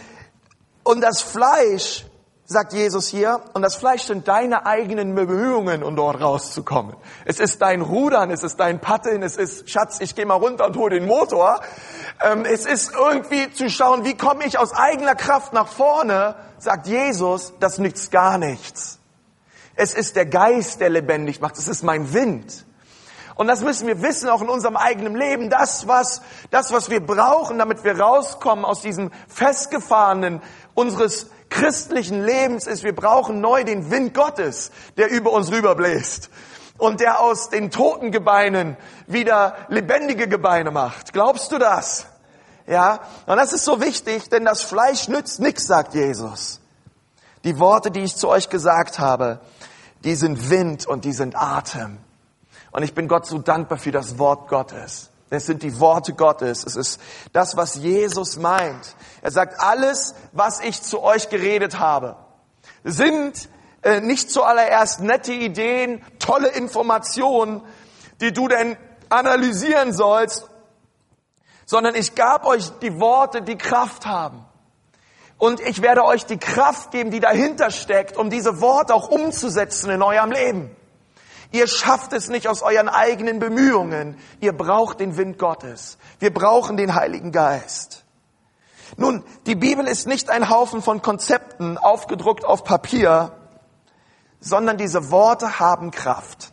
und 0.83 1.01
das 1.01 1.21
Fleisch 1.21 2.05
sagt 2.45 2.73
Jesus 2.73 3.07
hier, 3.07 3.41
und 3.53 3.61
das 3.61 3.75
Fleisch 3.75 4.03
sind 4.03 4.27
deine 4.27 4.65
eigenen 4.65 5.15
Bemühungen, 5.15 5.83
um 5.83 5.95
dort 5.95 6.21
rauszukommen. 6.21 6.95
Es 7.25 7.39
ist 7.39 7.61
dein 7.61 7.81
Rudern, 7.81 8.31
es 8.31 8.43
ist 8.43 8.57
dein 8.59 8.79
Patten, 8.79 9.23
es 9.23 9.37
ist, 9.37 9.69
Schatz, 9.69 9.99
ich 10.01 10.15
gehe 10.15 10.25
mal 10.25 10.35
runter 10.35 10.65
und 10.65 10.77
hole 10.77 10.99
den 10.99 11.07
Motor. 11.07 11.61
Ähm, 12.21 12.45
es 12.45 12.65
ist 12.65 12.93
irgendwie 12.93 13.51
zu 13.53 13.69
schauen, 13.69 14.05
wie 14.05 14.15
komme 14.15 14.45
ich 14.45 14.59
aus 14.59 14.73
eigener 14.73 15.15
Kraft 15.15 15.53
nach 15.53 15.67
vorne, 15.67 16.35
sagt 16.59 16.87
Jesus, 16.87 17.53
das 17.59 17.77
nützt 17.77 18.11
gar 18.11 18.37
nichts. 18.37 18.99
Es 19.75 19.93
ist 19.93 20.15
der 20.15 20.25
Geist, 20.25 20.81
der 20.81 20.89
lebendig 20.89 21.41
macht, 21.41 21.57
es 21.57 21.67
ist 21.67 21.83
mein 21.83 22.13
Wind. 22.13 22.65
Und 23.35 23.47
das 23.47 23.61
müssen 23.61 23.87
wir 23.87 24.01
wissen, 24.01 24.29
auch 24.29 24.41
in 24.41 24.49
unserem 24.49 24.77
eigenen 24.77 25.15
Leben. 25.15 25.49
Das, 25.49 25.87
was, 25.87 26.21
das, 26.51 26.71
was 26.71 26.89
wir 26.89 27.05
brauchen, 27.05 27.57
damit 27.57 27.83
wir 27.83 27.99
rauskommen 27.99 28.65
aus 28.65 28.81
diesem 28.81 29.11
festgefahrenen 29.27 30.41
unseres 30.75 31.29
christlichen 31.49 32.23
Lebens 32.23 32.67
ist, 32.67 32.83
wir 32.83 32.95
brauchen 32.95 33.41
neu 33.41 33.63
den 33.63 33.91
Wind 33.91 34.13
Gottes, 34.13 34.71
der 34.97 35.09
über 35.09 35.31
uns 35.31 35.51
rüberbläst 35.51 36.29
und 36.77 36.99
der 36.99 37.19
aus 37.21 37.49
den 37.49 37.71
toten 37.71 38.11
Gebeinen 38.11 38.77
wieder 39.07 39.55
lebendige 39.69 40.27
Gebeine 40.27 40.71
macht. 40.71 41.13
Glaubst 41.13 41.51
du 41.51 41.57
das? 41.57 42.07
Ja, 42.65 43.01
und 43.25 43.37
das 43.37 43.53
ist 43.53 43.65
so 43.65 43.81
wichtig, 43.81 44.29
denn 44.29 44.45
das 44.45 44.61
Fleisch 44.61 45.07
nützt 45.07 45.39
nichts, 45.39 45.67
sagt 45.67 45.93
Jesus. 45.93 46.61
Die 47.43 47.59
Worte, 47.59 47.91
die 47.91 48.01
ich 48.01 48.15
zu 48.15 48.29
euch 48.29 48.49
gesagt 48.49 48.99
habe, 48.99 49.41
die 50.03 50.15
sind 50.15 50.49
Wind 50.49 50.85
und 50.87 51.05
die 51.05 51.13
sind 51.13 51.35
Atem. 51.35 51.97
Und 52.73 52.81
ich 52.81 52.93
bin 52.93 53.07
Gott 53.07 53.27
so 53.27 53.37
dankbar 53.37 53.77
für 53.77 53.91
das 53.91 54.17
Wort 54.17 54.49
Gottes. 54.49 55.11
Es 55.29 55.45
sind 55.45 55.63
die 55.63 55.79
Worte 55.79 56.13
Gottes. 56.13 56.65
Es 56.65 56.75
ist 56.75 56.99
das, 57.31 57.55
was 57.55 57.75
Jesus 57.75 58.37
meint. 58.37 58.95
Er 59.21 59.31
sagt, 59.31 59.59
alles, 59.59 60.15
was 60.31 60.59
ich 60.59 60.81
zu 60.81 61.01
euch 61.01 61.29
geredet 61.29 61.79
habe, 61.79 62.17
sind 62.83 63.49
äh, 63.83 64.01
nicht 64.01 64.31
zuallererst 64.31 65.01
nette 65.01 65.33
Ideen, 65.33 66.03
tolle 66.19 66.49
Informationen, 66.49 67.61
die 68.21 68.33
du 68.33 68.47
denn 68.47 68.75
analysieren 69.09 69.93
sollst, 69.93 70.49
sondern 71.65 71.95
ich 71.95 72.15
gab 72.15 72.45
euch 72.45 72.71
die 72.81 72.99
Worte, 72.99 73.41
die 73.41 73.57
Kraft 73.57 74.05
haben. 74.05 74.45
Und 75.37 75.59
ich 75.59 75.81
werde 75.81 76.05
euch 76.05 76.25
die 76.25 76.37
Kraft 76.37 76.91
geben, 76.91 77.11
die 77.11 77.19
dahinter 77.19 77.69
steckt, 77.69 78.17
um 78.17 78.29
diese 78.29 78.61
Worte 78.61 78.95
auch 78.95 79.09
umzusetzen 79.09 79.89
in 79.89 80.01
eurem 80.01 80.31
Leben. 80.31 80.75
Ihr 81.53 81.67
schafft 81.67 82.13
es 82.13 82.29
nicht 82.29 82.47
aus 82.47 82.63
euren 82.63 82.89
eigenen 82.89 83.37
Bemühungen. 83.37 84.17
Ihr 84.39 84.57
braucht 84.57 84.99
den 84.99 85.17
Wind 85.17 85.37
Gottes. 85.37 85.99
Wir 86.17 86.33
brauchen 86.33 86.77
den 86.77 86.95
Heiligen 86.95 87.31
Geist. 87.31 88.05
Nun, 88.97 89.23
die 89.45 89.53
Bibel 89.53 89.87
ist 89.87 90.07
nicht 90.07 90.31
ein 90.31 90.49
Haufen 90.49 90.81
von 90.81 91.03
Konzepten 91.03 91.77
aufgedruckt 91.77 92.43
auf 92.43 92.63
Papier, 92.63 93.33
sondern 94.39 94.77
diese 94.77 95.11
Worte 95.11 95.59
haben 95.59 95.91
Kraft. 95.91 96.51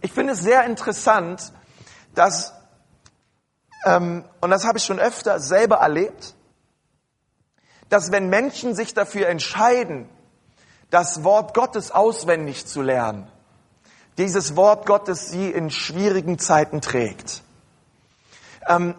Ich 0.00 0.12
finde 0.12 0.34
es 0.34 0.38
sehr 0.38 0.62
interessant, 0.62 1.52
dass, 2.14 2.54
ähm, 3.84 4.24
und 4.40 4.50
das 4.50 4.64
habe 4.64 4.78
ich 4.78 4.84
schon 4.84 5.00
öfter 5.00 5.40
selber 5.40 5.78
erlebt, 5.78 6.36
dass 7.88 8.12
wenn 8.12 8.28
Menschen 8.28 8.76
sich 8.76 8.94
dafür 8.94 9.26
entscheiden, 9.26 10.08
das 10.90 11.24
Wort 11.24 11.52
Gottes 11.52 11.90
auswendig 11.90 12.66
zu 12.66 12.80
lernen, 12.80 13.28
dieses 14.18 14.56
Wort 14.56 14.86
Gottes 14.86 15.30
sie 15.30 15.50
in 15.50 15.70
schwierigen 15.70 16.38
Zeiten 16.38 16.80
trägt. 16.80 17.42
Ähm, 18.68 18.94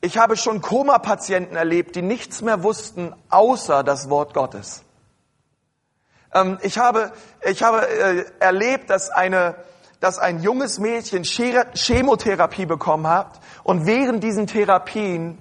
ich 0.00 0.18
habe 0.18 0.36
schon 0.36 0.60
Koma-Patienten 0.60 1.56
erlebt, 1.56 1.96
die 1.96 2.02
nichts 2.02 2.42
mehr 2.42 2.62
wussten, 2.62 3.14
außer 3.28 3.82
das 3.82 4.08
Wort 4.08 4.34
Gottes. 4.34 4.82
Ähm, 6.32 6.58
ich 6.62 6.78
habe, 6.78 7.12
ich 7.44 7.62
habe 7.62 7.88
äh, 7.88 8.24
erlebt, 8.38 8.90
dass, 8.90 9.10
eine, 9.10 9.56
dass 10.00 10.18
ein 10.18 10.42
junges 10.42 10.78
Mädchen 10.78 11.24
Chemotherapie 11.24 12.66
bekommen 12.66 13.06
hat 13.06 13.40
und 13.64 13.86
während 13.86 14.22
diesen 14.22 14.46
Therapien 14.46 15.38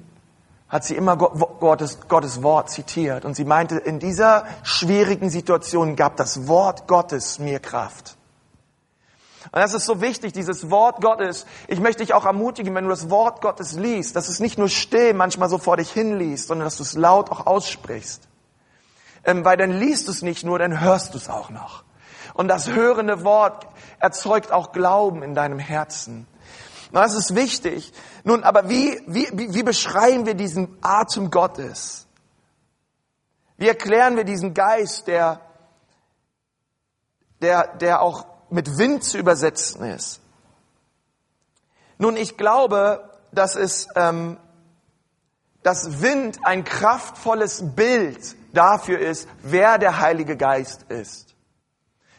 hat 0.67 0.83
sie 0.83 0.95
immer 0.95 1.15
Gottes, 1.15 1.99
Gottes 2.07 2.41
Wort 2.41 2.69
zitiert. 2.69 3.23
Und 3.23 3.35
sie 3.35 3.45
meinte, 3.45 3.77
in 3.77 3.99
dieser 3.99 4.45
schwierigen 4.63 5.29
Situation 5.29 5.95
gab 5.95 6.17
das 6.17 6.47
Wort 6.47 6.87
Gottes 6.87 7.39
mir 7.39 7.59
Kraft. 7.59 8.17
Und 9.51 9.61
das 9.61 9.73
ist 9.73 9.85
so 9.85 10.01
wichtig, 10.01 10.33
dieses 10.33 10.69
Wort 10.69 11.01
Gottes. 11.01 11.45
Ich 11.67 11.79
möchte 11.79 12.03
dich 12.03 12.13
auch 12.13 12.25
ermutigen, 12.25 12.73
wenn 12.75 12.85
du 12.85 12.89
das 12.89 13.09
Wort 13.09 13.41
Gottes 13.41 13.73
liest, 13.73 14.15
dass 14.15 14.29
es 14.29 14.39
nicht 14.39 14.57
nur 14.57 14.69
still 14.69 15.13
manchmal 15.13 15.49
so 15.49 15.57
vor 15.57 15.77
dich 15.77 15.91
hinliest, 15.91 16.47
sondern 16.47 16.65
dass 16.65 16.77
du 16.77 16.83
es 16.83 16.93
laut 16.93 17.31
auch 17.31 17.45
aussprichst. 17.45 18.27
Ähm, 19.23 19.45
weil 19.45 19.57
dann 19.57 19.71
liest 19.71 20.07
du 20.07 20.11
es 20.11 20.21
nicht 20.21 20.43
nur, 20.43 20.59
dann 20.59 20.81
hörst 20.81 21.13
du 21.13 21.17
es 21.17 21.29
auch 21.29 21.49
noch. 21.49 21.83
Und 22.33 22.47
das 22.47 22.71
hörende 22.71 23.23
Wort 23.23 23.67
erzeugt 23.99 24.51
auch 24.51 24.71
Glauben 24.71 25.23
in 25.23 25.35
deinem 25.35 25.59
Herzen. 25.59 26.27
Und 26.91 27.01
das 27.01 27.13
ist 27.13 27.35
wichtig. 27.35 27.93
Nun, 28.23 28.43
aber 28.43 28.69
wie, 28.69 29.01
wie, 29.07 29.27
wie 29.33 29.63
beschreiben 29.63 30.25
wir 30.25 30.33
diesen 30.33 30.77
Atem 30.81 31.31
Gottes? 31.31 32.07
Wie 33.57 33.67
erklären 33.67 34.17
wir 34.17 34.25
diesen 34.25 34.53
Geist, 34.53 35.07
der, 35.07 35.39
der, 37.41 37.75
der 37.77 38.01
auch 38.01 38.25
mit 38.49 38.77
Wind 38.77 39.03
zu 39.03 39.17
übersetzen 39.17 39.83
ist. 39.85 40.21
Nun, 41.97 42.17
ich 42.17 42.37
glaube, 42.37 43.09
dass 43.31 43.55
es, 43.55 43.87
ähm, 43.95 44.37
dass 45.63 46.01
Wind 46.01 46.39
ein 46.43 46.63
kraftvolles 46.63 47.75
Bild 47.75 48.35
dafür 48.53 48.99
ist, 48.99 49.27
wer 49.41 49.77
der 49.77 49.99
Heilige 49.99 50.37
Geist 50.37 50.83
ist. 50.89 51.35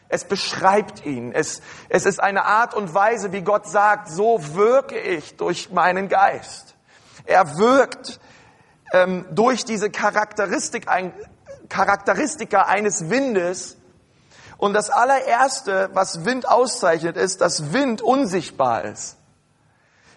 Es 0.08 0.24
beschreibt 0.24 1.04
ihn. 1.04 1.32
Es, 1.32 1.62
es 1.88 2.06
ist 2.06 2.20
eine 2.22 2.44
Art 2.44 2.74
und 2.74 2.94
Weise, 2.94 3.32
wie 3.32 3.42
Gott 3.42 3.68
sagt, 3.68 4.08
so 4.08 4.54
wirke 4.54 4.98
ich 4.98 5.36
durch 5.36 5.70
meinen 5.72 6.08
Geist. 6.08 6.76
Er 7.24 7.58
wirkt 7.58 8.20
ähm, 8.92 9.26
durch 9.32 9.64
diese 9.64 9.90
Charakteristik, 9.90 10.88
ein, 10.88 11.12
Charakteristika 11.68 12.62
eines 12.62 13.10
Windes 13.10 13.76
und 14.58 14.72
das 14.72 14.90
allererste, 14.90 15.90
was 15.92 16.24
Wind 16.24 16.48
auszeichnet, 16.48 17.16
ist, 17.16 17.40
dass 17.40 17.72
Wind 17.72 18.00
unsichtbar 18.02 18.84
ist. 18.84 19.16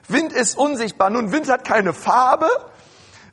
Wind 0.07 0.33
ist 0.33 0.57
unsichtbar. 0.57 1.09
Nun, 1.09 1.31
Wind 1.31 1.49
hat 1.49 1.65
keine 1.65 1.93
Farbe. 1.93 2.49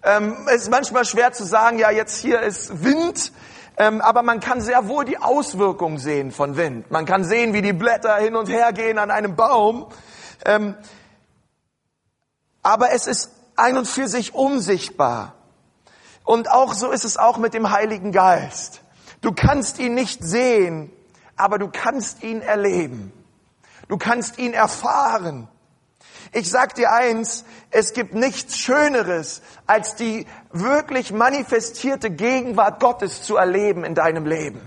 Ähm, 0.03 0.47
es 0.49 0.63
ist 0.63 0.71
manchmal 0.71 1.05
schwer 1.05 1.33
zu 1.33 1.45
sagen, 1.45 1.79
ja, 1.79 1.91
jetzt 1.91 2.19
hier 2.19 2.41
ist 2.41 2.85
Wind. 2.85 3.33
Ähm, 3.79 4.01
aber 4.01 4.23
man 4.23 4.41
kann 4.41 4.61
sehr 4.61 4.89
wohl 4.89 5.05
die 5.05 5.19
Auswirkungen 5.19 5.99
sehen 5.99 6.33
von 6.33 6.57
Wind. 6.57 6.91
Man 6.91 7.05
kann 7.05 7.25
sehen, 7.25 7.53
wie 7.53 7.63
die 7.63 7.73
Blätter 7.73 8.17
hin 8.17 8.35
und 8.35 8.49
her 8.49 8.73
gehen 8.73 8.99
an 8.99 9.11
einem 9.11 9.37
Baum. 9.37 9.87
Ähm, 10.45 10.75
aber 12.63 12.93
es 12.93 13.07
ist 13.07 13.31
ein 13.55 13.77
und 13.77 13.87
für 13.87 14.09
sich 14.09 14.35
unsichtbar. 14.35 15.35
Und 16.25 16.51
auch 16.51 16.75
so 16.75 16.91
ist 16.91 17.05
es 17.05 17.17
auch 17.17 17.39
mit 17.39 17.55
dem 17.55 17.71
Heiligen 17.71 18.13
Geist. 18.13 18.81
Du 19.21 19.33
kannst 19.33 19.79
ihn 19.79 19.95
nicht 19.95 20.25
sehen, 20.25 20.91
aber 21.37 21.59
du 21.59 21.69
kannst 21.69 22.23
ihn 22.23 22.43
erleben. 22.43 23.12
Du 23.88 23.99
kannst 23.99 24.38
ihn 24.38 24.52
erfahren. 24.52 25.49
Ich 26.33 26.50
sag 26.50 26.75
dir 26.75 26.93
eins, 26.93 27.45
es 27.71 27.93
gibt 27.93 28.14
nichts 28.14 28.59
Schöneres, 28.59 29.43
als 29.66 29.95
die 29.95 30.26
wirklich 30.50 31.12
manifestierte 31.12 32.11
Gegenwart 32.11 32.81
Gottes 32.81 33.23
zu 33.23 33.37
erleben 33.37 33.85
in 33.85 33.95
deinem 33.95 34.26
Leben. 34.26 34.61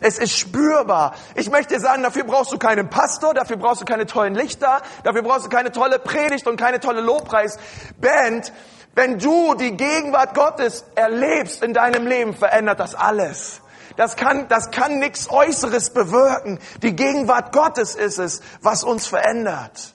Es 0.00 0.18
ist 0.18 0.36
spürbar. 0.36 1.14
Ich 1.34 1.50
möchte 1.50 1.78
sagen, 1.78 2.02
dafür 2.02 2.24
brauchst 2.24 2.52
du 2.52 2.58
keinen 2.58 2.90
Pastor, 2.90 3.32
dafür 3.32 3.56
brauchst 3.56 3.80
du 3.80 3.84
keine 3.84 4.06
tollen 4.06 4.34
Lichter, 4.34 4.82
dafür 5.04 5.22
brauchst 5.22 5.46
du 5.46 5.50
keine 5.50 5.70
tolle 5.70 5.98
Predigt 5.98 6.46
und 6.46 6.56
keine 6.56 6.80
tolle 6.80 7.00
Lobpreisband. 7.00 8.52
Wenn 8.94 9.18
du 9.18 9.54
die 9.54 9.76
Gegenwart 9.76 10.34
Gottes 10.34 10.84
erlebst 10.94 11.62
in 11.62 11.74
deinem 11.74 12.06
Leben, 12.06 12.34
verändert 12.34 12.80
das 12.80 12.94
alles. 12.94 13.60
Das 13.96 14.16
kann, 14.16 14.48
das 14.48 14.70
kann 14.70 14.98
nichts 14.98 15.30
Äußeres 15.30 15.90
bewirken. 15.90 16.58
Die 16.82 16.96
Gegenwart 16.96 17.52
Gottes 17.52 17.94
ist 17.94 18.18
es, 18.18 18.40
was 18.60 18.82
uns 18.82 19.06
verändert. 19.06 19.94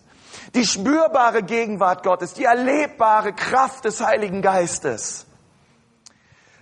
Die 0.56 0.66
spürbare 0.66 1.44
Gegenwart 1.44 2.04
Gottes, 2.04 2.34
die 2.34 2.46
erlebbare 2.46 3.34
Kraft 3.34 3.86
des 3.86 4.04
Heiligen 4.04 4.42
Geistes. 4.42 5.26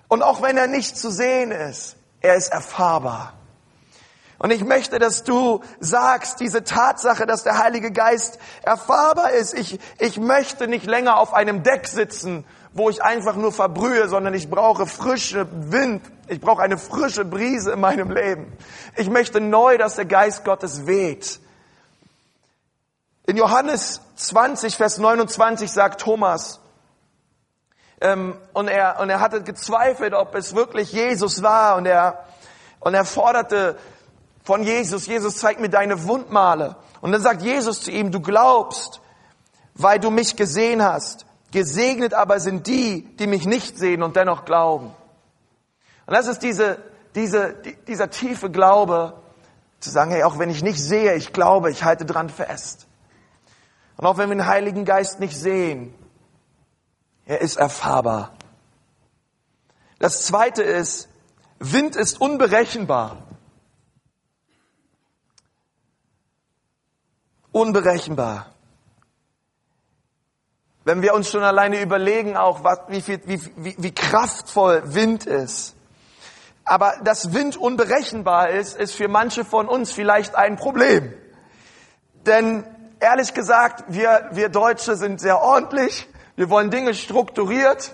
Und 0.08 0.24
auch 0.24 0.42
wenn 0.42 0.58
er 0.58 0.68
nicht 0.68 0.98
zu 0.98 1.12
sehen 1.12 1.52
ist, 1.52 1.96
er 2.22 2.36
ist 2.36 2.50
erfahrbar. 2.50 3.37
Und 4.40 4.52
ich 4.52 4.64
möchte, 4.64 5.00
dass 5.00 5.24
du 5.24 5.62
sagst, 5.80 6.40
diese 6.40 6.64
Tatsache, 6.64 7.26
dass 7.26 7.44
der 7.44 7.58
Heilige 7.58 7.92
Geist 7.92 8.38
erfahrbar 8.62 9.32
ist. 9.32 9.54
Ich, 9.54 9.80
ich 9.98 10.20
möchte 10.20 10.68
nicht 10.68 10.86
länger 10.86 11.18
auf 11.18 11.34
einem 11.34 11.64
Deck 11.64 11.88
sitzen, 11.88 12.46
wo 12.74 12.90
ich 12.90 13.02
einfach 13.02 13.36
nur 13.36 13.52
verbrühe, 13.52 14.08
sondern 14.08 14.36
ich 14.36 14.50
brauche 14.50 14.86
frische 14.86 15.48
Wind. 15.72 16.04
Ich 16.28 16.40
brauche 16.40 16.62
eine 16.62 16.78
frische 16.78 17.26
Brise 17.26 17.72
in 17.72 17.80
meinem 17.80 18.12
Leben. 18.12 18.54
Ich 18.96 19.10
möchte 19.10 19.42
neu, 19.42 19.78
dass 19.78 19.96
der 19.96 20.06
Geist 20.06 20.46
Gottes 20.46 20.86
weht. 20.86 21.40
In 23.26 23.38
Johannes 23.38 24.02
20, 24.18 24.76
Vers 24.76 25.00
29 25.00 25.72
sagt 25.72 26.02
Thomas, 26.02 26.60
ähm, 28.00 28.38
und 28.54 28.68
er, 28.68 29.00
und 29.00 29.10
er 29.10 29.20
hatte 29.20 29.42
gezweifelt, 29.42 30.14
ob 30.14 30.36
es 30.36 30.56
wirklich 30.56 30.92
Jesus 30.92 31.42
war, 31.42 31.78
und 31.78 31.88
er, 31.88 32.24
und 32.80 32.94
er 32.94 33.06
forderte 33.06 33.78
von 34.48 34.64
Jesus, 34.64 35.08
Jesus, 35.08 35.36
zeig 35.36 35.60
mir 35.60 35.68
deine 35.68 36.06
Wundmale. 36.06 36.78
Und 37.02 37.12
dann 37.12 37.22
sagt 37.22 37.42
Jesus 37.42 37.82
zu 37.82 37.92
ihm, 37.92 38.12
du 38.14 38.22
glaubst, 38.22 39.02
weil 39.74 40.00
du 40.00 40.10
mich 40.10 40.38
gesehen 40.38 40.82
hast. 40.82 41.26
Gesegnet 41.52 42.14
aber 42.14 42.40
sind 42.40 42.66
die, 42.66 43.02
die 43.18 43.28
mich 43.28 43.46
nicht 43.46 43.78
sehen 43.78 44.04
und 44.04 44.16
dennoch 44.16 44.46
glauben. 44.46 44.96
Und 46.06 46.14
das 46.14 46.28
ist 46.28 46.44
diese, 46.44 46.82
diese, 47.14 47.56
dieser 47.90 48.10
tiefe 48.10 48.50
Glaube, 48.50 49.22
zu 49.82 49.90
sagen, 49.90 50.12
hey, 50.12 50.24
auch 50.24 50.40
wenn 50.40 50.50
ich 50.50 50.64
nicht 50.64 50.82
sehe, 50.82 51.14
ich 51.16 51.34
glaube, 51.34 51.70
ich 51.70 51.84
halte 51.84 52.06
dran 52.06 52.30
fest. 52.30 52.88
Und 53.98 54.06
auch 54.06 54.18
wenn 54.18 54.30
wir 54.30 54.38
den 54.38 54.48
Heiligen 54.48 54.86
Geist 54.86 55.20
nicht 55.20 55.38
sehen, 55.38 55.94
er 57.26 57.42
ist 57.42 57.58
erfahrbar. 57.58 58.32
Das 60.00 60.26
zweite 60.26 60.64
ist, 60.64 61.10
Wind 61.60 61.98
ist 61.98 62.22
unberechenbar. 62.22 63.27
Unberechenbar. 67.52 68.48
Wenn 70.84 71.02
wir 71.02 71.14
uns 71.14 71.30
schon 71.30 71.44
alleine 71.44 71.82
überlegen, 71.82 72.38
auch 72.38 72.64
was, 72.64 72.80
wie, 72.88 73.02
viel, 73.02 73.20
wie, 73.26 73.42
wie, 73.58 73.76
wie 73.78 73.94
kraftvoll 73.94 74.82
Wind 74.94 75.26
ist. 75.26 75.76
Aber 76.64 76.94
dass 77.04 77.34
Wind 77.34 77.58
unberechenbar 77.58 78.50
ist, 78.50 78.78
ist 78.78 78.94
für 78.94 79.08
manche 79.08 79.46
von 79.46 79.68
uns 79.68 79.92
vielleicht 79.92 80.36
ein 80.36 80.58
Problem. 80.58 81.14
Denn 82.26 82.66
ehrlich 83.00 83.34
gesagt, 83.34 83.86
wir, 83.88 84.30
wir 84.32 84.50
Deutsche 84.50 84.96
sind 84.96 85.20
sehr 85.20 85.42
ordentlich. 85.42 86.08
Wir 86.36 86.50
wollen 86.50 86.70
Dinge 86.70 86.94
strukturiert. 86.94 87.94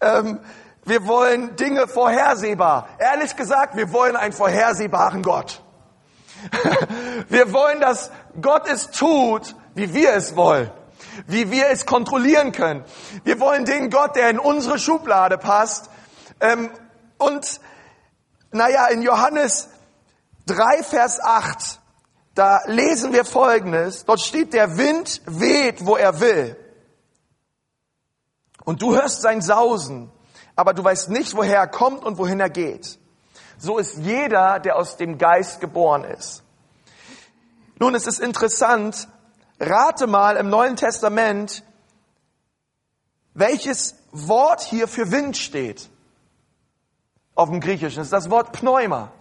Ähm, 0.00 0.40
wir 0.84 1.06
wollen 1.06 1.56
Dinge 1.56 1.88
vorhersehbar. 1.88 2.88
Ehrlich 2.98 3.36
gesagt, 3.36 3.76
wir 3.76 3.92
wollen 3.92 4.16
einen 4.16 4.32
vorhersehbaren 4.32 5.22
Gott. 5.22 5.62
Wir 7.28 7.52
wollen, 7.52 7.80
dass 7.80 8.10
Gott 8.40 8.68
es 8.68 8.90
tut, 8.90 9.54
wie 9.74 9.92
wir 9.94 10.14
es 10.14 10.36
wollen, 10.36 10.70
wie 11.26 11.50
wir 11.50 11.68
es 11.68 11.86
kontrollieren 11.86 12.52
können. 12.52 12.84
Wir 13.24 13.40
wollen 13.40 13.64
den 13.64 13.90
Gott, 13.90 14.16
der 14.16 14.30
in 14.30 14.38
unsere 14.38 14.78
Schublade 14.78 15.38
passt. 15.38 15.90
Ähm, 16.40 16.70
und 17.18 17.60
naja, 18.52 18.86
in 18.86 19.02
Johannes 19.02 19.68
3, 20.46 20.82
Vers 20.82 21.20
8, 21.20 21.80
da 22.34 22.60
lesen 22.66 23.12
wir 23.12 23.24
Folgendes. 23.24 24.04
Dort 24.04 24.20
steht, 24.20 24.52
der 24.52 24.76
Wind 24.76 25.22
weht, 25.26 25.84
wo 25.84 25.96
er 25.96 26.20
will. 26.20 26.56
Und 28.64 28.82
du 28.82 28.94
hörst 28.94 29.22
sein 29.22 29.42
Sausen, 29.42 30.10
aber 30.54 30.74
du 30.74 30.82
weißt 30.82 31.08
nicht, 31.10 31.36
woher 31.36 31.58
er 31.58 31.68
kommt 31.68 32.04
und 32.04 32.18
wohin 32.18 32.40
er 32.40 32.50
geht. 32.50 32.98
So 33.58 33.78
ist 33.78 33.98
jeder, 33.98 34.58
der 34.58 34.76
aus 34.76 34.96
dem 34.96 35.18
Geist 35.18 35.60
geboren 35.60 36.04
ist. 36.04 36.42
Nun, 37.78 37.94
es 37.94 38.06
ist 38.06 38.20
interessant, 38.20 39.08
rate 39.60 40.06
mal 40.06 40.36
im 40.36 40.48
Neuen 40.48 40.76
Testament, 40.76 41.62
welches 43.34 43.96
Wort 44.12 44.62
hier 44.62 44.88
für 44.88 45.10
Wind 45.10 45.36
steht. 45.36 45.90
Auf 47.34 47.50
dem 47.50 47.60
Griechischen. 47.60 48.02
Ist 48.02 48.14
das 48.14 48.30
Wort 48.30 48.52
Pneuma. 48.52 49.12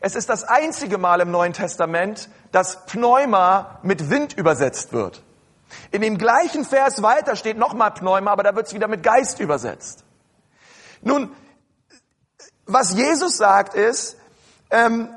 Es 0.00 0.14
ist 0.14 0.30
das 0.30 0.44
einzige 0.44 0.96
Mal 0.96 1.20
im 1.20 1.30
Neuen 1.30 1.52
Testament, 1.52 2.30
dass 2.50 2.86
Pneuma 2.86 3.78
mit 3.82 4.08
Wind 4.08 4.32
übersetzt 4.32 4.92
wird. 4.94 5.22
In 5.90 6.00
dem 6.00 6.16
gleichen 6.16 6.64
Vers 6.64 7.02
weiter 7.02 7.36
steht 7.36 7.58
nochmal 7.58 7.90
Pneuma, 7.90 8.30
aber 8.30 8.42
da 8.42 8.54
wird 8.54 8.68
es 8.68 8.74
wieder 8.74 8.88
mit 8.88 9.02
Geist 9.02 9.38
übersetzt. 9.38 10.04
Nun, 11.02 11.30
was 12.64 12.94
Jesus 12.94 13.36
sagt 13.36 13.74
ist, 13.74 14.16
ähm, 14.70 15.10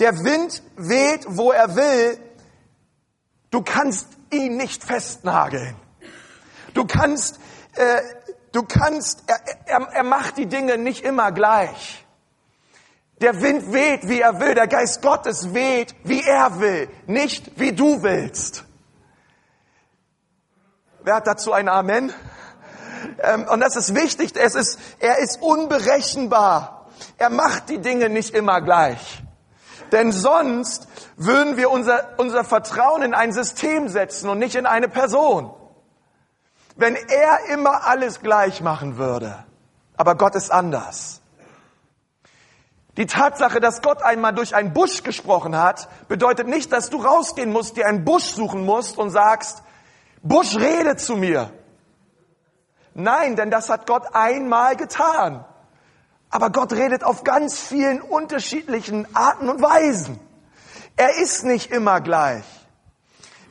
der 0.00 0.24
Wind 0.24 0.62
weht, 0.76 1.26
wo 1.28 1.52
er 1.52 1.76
will. 1.76 2.18
Du 3.50 3.62
kannst 3.62 4.06
ihn 4.30 4.56
nicht 4.56 4.82
festnageln. 4.82 5.76
Du 6.72 6.86
kannst, 6.86 7.38
äh, 7.74 8.00
du 8.52 8.62
kannst, 8.62 9.24
er, 9.26 9.40
er, 9.66 9.88
er 9.92 10.02
macht 10.02 10.38
die 10.38 10.46
Dinge 10.46 10.78
nicht 10.78 11.04
immer 11.04 11.32
gleich. 11.32 12.04
Der 13.20 13.42
Wind 13.42 13.72
weht, 13.72 14.08
wie 14.08 14.20
er 14.20 14.40
will. 14.40 14.54
Der 14.54 14.66
Geist 14.66 15.02
Gottes 15.02 15.52
weht, 15.52 15.94
wie 16.04 16.22
er 16.22 16.58
will, 16.60 16.88
nicht 17.06 17.60
wie 17.60 17.72
du 17.72 18.02
willst. 18.02 18.64
Wer 21.02 21.16
hat 21.16 21.26
dazu 21.26 21.52
ein 21.52 21.68
Amen? 21.68 22.12
Ähm, 23.22 23.46
und 23.48 23.60
das 23.60 23.76
ist 23.76 23.94
wichtig. 23.94 24.32
Es 24.36 24.54
ist, 24.54 24.78
er 24.98 25.18
ist 25.18 25.42
unberechenbar. 25.42 26.88
Er 27.18 27.30
macht 27.30 27.68
die 27.68 27.78
Dinge 27.78 28.08
nicht 28.08 28.34
immer 28.34 28.62
gleich. 28.62 29.22
Denn 29.92 30.12
sonst 30.12 30.88
würden 31.16 31.56
wir 31.56 31.70
unser, 31.70 32.18
unser 32.18 32.44
Vertrauen 32.44 33.02
in 33.02 33.14
ein 33.14 33.32
System 33.32 33.88
setzen 33.88 34.28
und 34.28 34.38
nicht 34.38 34.54
in 34.54 34.66
eine 34.66 34.88
Person. 34.88 35.52
Wenn 36.76 36.94
er 36.94 37.52
immer 37.52 37.86
alles 37.86 38.20
gleich 38.20 38.60
machen 38.60 38.96
würde. 38.96 39.44
Aber 39.96 40.14
Gott 40.14 40.34
ist 40.34 40.50
anders. 40.50 41.20
Die 42.96 43.06
Tatsache, 43.06 43.60
dass 43.60 43.82
Gott 43.82 44.02
einmal 44.02 44.34
durch 44.34 44.54
einen 44.54 44.72
Busch 44.72 45.02
gesprochen 45.02 45.56
hat, 45.56 45.88
bedeutet 46.08 46.48
nicht, 46.48 46.72
dass 46.72 46.90
du 46.90 46.98
rausgehen 47.02 47.52
musst, 47.52 47.76
dir 47.76 47.86
einen 47.86 48.04
Busch 48.04 48.24
suchen 48.24 48.64
musst 48.64 48.98
und 48.98 49.10
sagst, 49.10 49.62
Busch, 50.22 50.56
rede 50.56 50.96
zu 50.96 51.16
mir. 51.16 51.50
Nein, 52.94 53.36
denn 53.36 53.50
das 53.50 53.70
hat 53.70 53.86
Gott 53.86 54.04
einmal 54.12 54.76
getan. 54.76 55.44
Aber 56.30 56.50
Gott 56.50 56.72
redet 56.72 57.02
auf 57.02 57.24
ganz 57.24 57.58
vielen 57.58 58.00
unterschiedlichen 58.00 59.06
Arten 59.14 59.48
und 59.48 59.60
Weisen. 59.60 60.18
Er 60.96 61.16
ist 61.20 61.44
nicht 61.44 61.70
immer 61.70 62.00
gleich. 62.00 62.44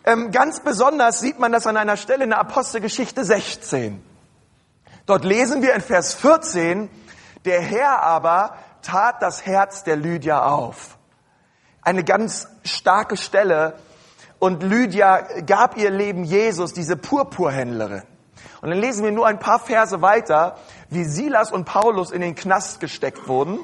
Ähm, 0.05 0.31
ganz 0.31 0.61
besonders 0.61 1.19
sieht 1.19 1.39
man 1.39 1.51
das 1.51 1.67
an 1.67 1.75
einer 1.75 1.97
Stelle 1.97 2.23
in 2.23 2.29
der 2.29 2.39
Apostelgeschichte 2.39 3.25
16. 3.25 4.01
Dort 5.05 5.25
lesen 5.25 5.61
wir 5.61 5.73
in 5.73 5.81
Vers 5.81 6.13
14, 6.13 6.89
der 7.43 7.61
Herr 7.61 8.01
aber 8.01 8.55
tat 8.81 9.21
das 9.21 9.45
Herz 9.45 9.83
der 9.83 9.97
Lydia 9.97 10.45
auf. 10.45 10.97
Eine 11.81 12.03
ganz 12.03 12.47
starke 12.63 13.17
Stelle. 13.17 13.73
Und 14.39 14.63
Lydia 14.63 15.41
gab 15.45 15.75
ihr 15.77 15.89
Leben 15.89 16.23
Jesus, 16.23 16.73
diese 16.73 16.95
Purpurhändlerin. 16.95 18.03
Und 18.61 18.69
dann 18.69 18.79
lesen 18.79 19.03
wir 19.03 19.11
nur 19.11 19.27
ein 19.27 19.39
paar 19.39 19.59
Verse 19.59 20.01
weiter, 20.01 20.57
wie 20.89 21.03
Silas 21.03 21.51
und 21.51 21.65
Paulus 21.65 22.11
in 22.11 22.21
den 22.21 22.35
Knast 22.35 22.79
gesteckt 22.79 23.27
wurden 23.27 23.59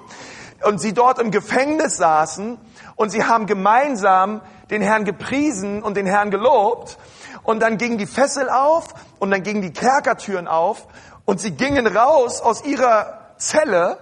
und 0.63 0.79
sie 0.79 0.93
dort 0.93 1.19
im 1.19 1.31
Gefängnis 1.31 1.97
saßen 1.97 2.57
und 2.95 3.09
sie 3.09 3.23
haben 3.23 3.45
gemeinsam 3.45 4.41
den 4.69 4.81
Herrn 4.81 5.05
gepriesen 5.05 5.83
und 5.83 5.95
den 5.97 6.05
Herrn 6.05 6.31
gelobt 6.31 6.97
und 7.43 7.59
dann 7.59 7.77
gingen 7.77 7.97
die 7.97 8.07
Fessel 8.07 8.49
auf 8.49 8.93
und 9.19 9.31
dann 9.31 9.43
gingen 9.43 9.61
die 9.61 9.73
Kerkertüren 9.73 10.47
auf 10.47 10.87
und 11.25 11.39
sie 11.39 11.51
gingen 11.51 11.87
raus 11.87 12.41
aus 12.41 12.63
ihrer 12.63 13.19
Zelle 13.37 13.97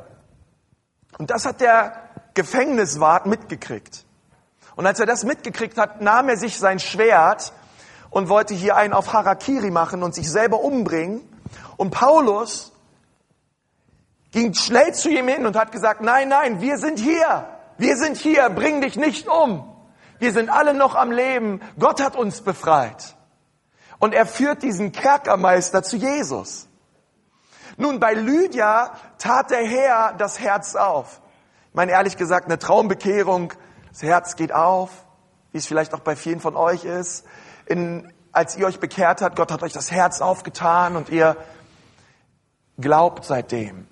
und 1.17 1.29
das 1.29 1.45
hat 1.45 1.61
der 1.61 1.93
Gefängniswart 2.33 3.25
mitgekriegt. 3.25 4.05
Und 4.75 4.87
als 4.87 4.99
er 4.99 5.05
das 5.05 5.23
mitgekriegt 5.23 5.77
hat, 5.77 6.01
nahm 6.01 6.29
er 6.29 6.37
sich 6.37 6.57
sein 6.57 6.79
Schwert 6.79 7.53
und 8.09 8.29
wollte 8.29 8.53
hier 8.53 8.75
einen 8.75 8.93
auf 8.93 9.13
Harakiri 9.13 9.71
machen 9.71 10.03
und 10.03 10.15
sich 10.15 10.29
selber 10.29 10.61
umbringen. 10.61 11.21
Und 11.77 11.91
Paulus 11.91 12.72
ging 14.33 14.53
schnell 14.53 14.93
zu 14.93 15.09
ihm 15.09 15.29
hin 15.29 15.45
und 15.45 15.55
hat 15.55 15.71
gesagt, 15.71 16.01
nein, 16.01 16.27
nein, 16.27 16.59
wir 16.59 16.77
sind 16.77 16.99
hier. 16.99 17.47
Wir 17.77 17.95
sind 17.95 18.17
hier, 18.17 18.49
bring 18.49 18.81
dich 18.81 18.97
nicht 18.97 19.27
um. 19.27 19.73
Wir 20.19 20.33
sind 20.33 20.49
alle 20.49 20.73
noch 20.73 20.95
am 20.95 21.11
Leben. 21.11 21.61
Gott 21.79 22.01
hat 22.03 22.17
uns 22.17 22.41
befreit. 22.41 23.15
Und 23.99 24.13
er 24.13 24.25
führt 24.25 24.61
diesen 24.61 24.91
Kerkermeister 24.91 25.81
zu 25.83 25.95
Jesus. 25.95 26.67
Nun, 27.77 28.01
bei 28.01 28.13
Lydia 28.13 28.91
tat 29.17 29.49
der 29.49 29.65
Herr 29.65 30.13
das 30.17 30.39
Herz 30.39 30.75
auf. 30.75 31.21
Ich 31.69 31.75
meine, 31.75 31.93
ehrlich 31.93 32.17
gesagt, 32.17 32.45
eine 32.47 32.59
Traumbekehrung, 32.59 33.53
das 33.89 34.03
Herz 34.03 34.35
geht 34.35 34.53
auf, 34.53 34.89
wie 35.53 35.59
es 35.59 35.65
vielleicht 35.65 35.93
auch 35.93 35.99
bei 35.99 36.17
vielen 36.17 36.41
von 36.41 36.57
euch 36.57 36.83
ist 36.83 37.25
in, 37.65 38.11
als 38.31 38.57
ihr 38.57 38.67
euch 38.67 38.79
bekehrt 38.79 39.21
habt, 39.21 39.35
Gott 39.35 39.51
hat 39.51 39.63
euch 39.63 39.73
das 39.73 39.91
Herz 39.91 40.21
aufgetan 40.21 40.95
und 40.95 41.09
ihr 41.09 41.37
glaubt 42.77 43.25
seitdem. 43.25 43.87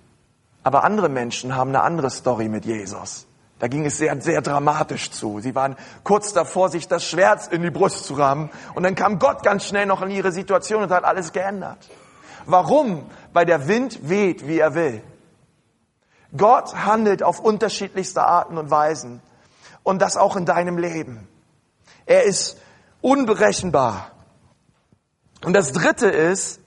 Aber 0.64 0.84
andere 0.84 1.10
Menschen 1.10 1.56
haben 1.56 1.70
eine 1.70 1.82
andere 1.82 2.10
Story 2.10 2.48
mit 2.48 2.66
Jesus. 2.66 3.28
Da 3.60 3.68
ging 3.68 3.86
es 3.86 3.98
sehr, 3.98 4.20
sehr 4.22 4.42
dramatisch 4.42 5.12
zu. 5.12 5.40
Sie 5.40 5.54
waren 5.54 5.76
kurz 6.04 6.34
davor, 6.34 6.70
sich 6.70 6.88
das 6.88 7.06
Schwert 7.06 7.54
in 7.54 7.62
die 7.62 7.70
Brust 7.70 8.06
zu 8.06 8.16
rammen. 8.16 8.50
Und 8.74 8.84
dann 8.84 8.96
kam 8.96 9.20
Gott 9.20 9.44
ganz 9.44 9.66
schnell 9.66 9.86
noch 9.86 10.02
in 10.02 10.10
ihre 10.10 10.32
Situation 10.32 10.84
und 10.84 10.92
hat 10.92 11.04
alles 11.04 11.32
geändert. 11.32 11.90
Warum? 12.46 13.06
Weil 13.34 13.46
der 13.46 13.68
Wind 13.68 14.10
weht, 14.10 14.48
wie 14.48 14.58
er 14.58 14.74
will. 14.74 15.04
Gott 16.36 16.76
handelt 16.76 17.22
auf 17.22 17.40
unterschiedlichste 17.40 18.24
Arten 18.24 18.58
und 18.58 18.72
Weisen. 18.72 19.22
Und 19.84 20.02
das 20.02 20.18
auch 20.18 20.36
in 20.36 20.46
deinem 20.46 20.78
Leben. 20.78 21.28
Er 22.06 22.24
ist 22.24 22.58
unberechenbar. 23.02 24.12
Und 25.44 25.54
das 25.54 25.72
dritte 25.72 26.08
ist, 26.08 26.60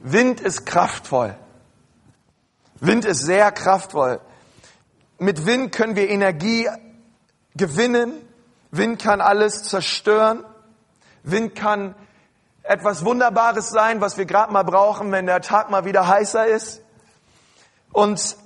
Wind 0.00 0.40
ist 0.40 0.66
kraftvoll. 0.66 1.34
Wind 2.80 3.04
ist 3.04 3.24
sehr 3.24 3.52
kraftvoll. 3.52 4.20
Mit 5.18 5.44
Wind 5.44 5.72
können 5.72 5.96
wir 5.96 6.08
Energie 6.08 6.68
gewinnen. 7.54 8.14
Wind 8.70 9.00
kann 9.00 9.20
alles 9.20 9.64
zerstören. 9.64 10.44
Wind 11.22 11.54
kann 11.54 11.94
etwas 12.62 13.04
Wunderbares 13.04 13.68
sein, 13.68 14.00
was 14.00 14.16
wir 14.16 14.24
gerade 14.24 14.52
mal 14.52 14.62
brauchen, 14.62 15.12
wenn 15.12 15.26
der 15.26 15.42
Tag 15.42 15.70
mal 15.70 15.84
wieder 15.84 16.08
heißer 16.08 16.46
ist. 16.46 16.82
Und 17.92 18.36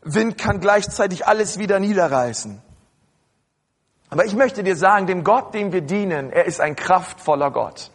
Wind 0.00 0.38
kann 0.38 0.60
gleichzeitig 0.60 1.26
alles 1.26 1.58
wieder 1.58 1.80
niederreißen. 1.80 2.62
Aber 4.10 4.24
ich 4.24 4.34
möchte 4.34 4.62
dir 4.62 4.76
sagen, 4.76 5.06
dem 5.06 5.22
Gott, 5.22 5.52
dem 5.52 5.72
wir 5.72 5.82
dienen, 5.82 6.32
er 6.32 6.46
ist 6.46 6.60
ein 6.60 6.76
kraftvoller 6.76 7.50
Gott. 7.50 7.90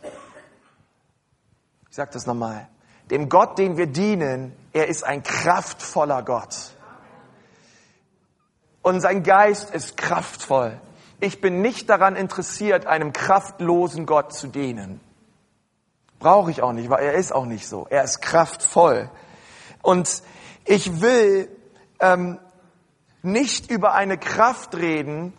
Ich 1.89 1.95
sage 1.95 2.11
das 2.13 2.27
nochmal. 2.27 2.67
Dem 3.09 3.29
Gott, 3.29 3.57
dem 3.57 3.77
wir 3.77 3.87
dienen, 3.87 4.55
er 4.73 4.87
ist 4.87 5.03
ein 5.03 5.23
kraftvoller 5.23 6.23
Gott 6.23 6.73
und 8.83 8.99
sein 9.01 9.23
Geist 9.23 9.73
ist 9.73 9.97
kraftvoll. 9.97 10.79
Ich 11.19 11.41
bin 11.41 11.61
nicht 11.61 11.89
daran 11.89 12.15
interessiert, 12.15 12.85
einem 12.85 13.13
kraftlosen 13.13 14.05
Gott 14.05 14.33
zu 14.33 14.47
dienen. 14.47 14.99
Brauche 16.19 16.51
ich 16.51 16.61
auch 16.61 16.73
nicht, 16.73 16.89
weil 16.89 17.03
er 17.03 17.13
ist 17.13 17.33
auch 17.33 17.45
nicht 17.45 17.67
so. 17.67 17.87
Er 17.89 18.03
ist 18.03 18.21
kraftvoll. 18.21 19.09
Und 19.81 20.21
ich 20.65 21.01
will 21.01 21.49
ähm, 21.99 22.39
nicht 23.21 23.71
über 23.71 23.93
eine 23.93 24.17
Kraft 24.17 24.75
reden, 24.75 25.33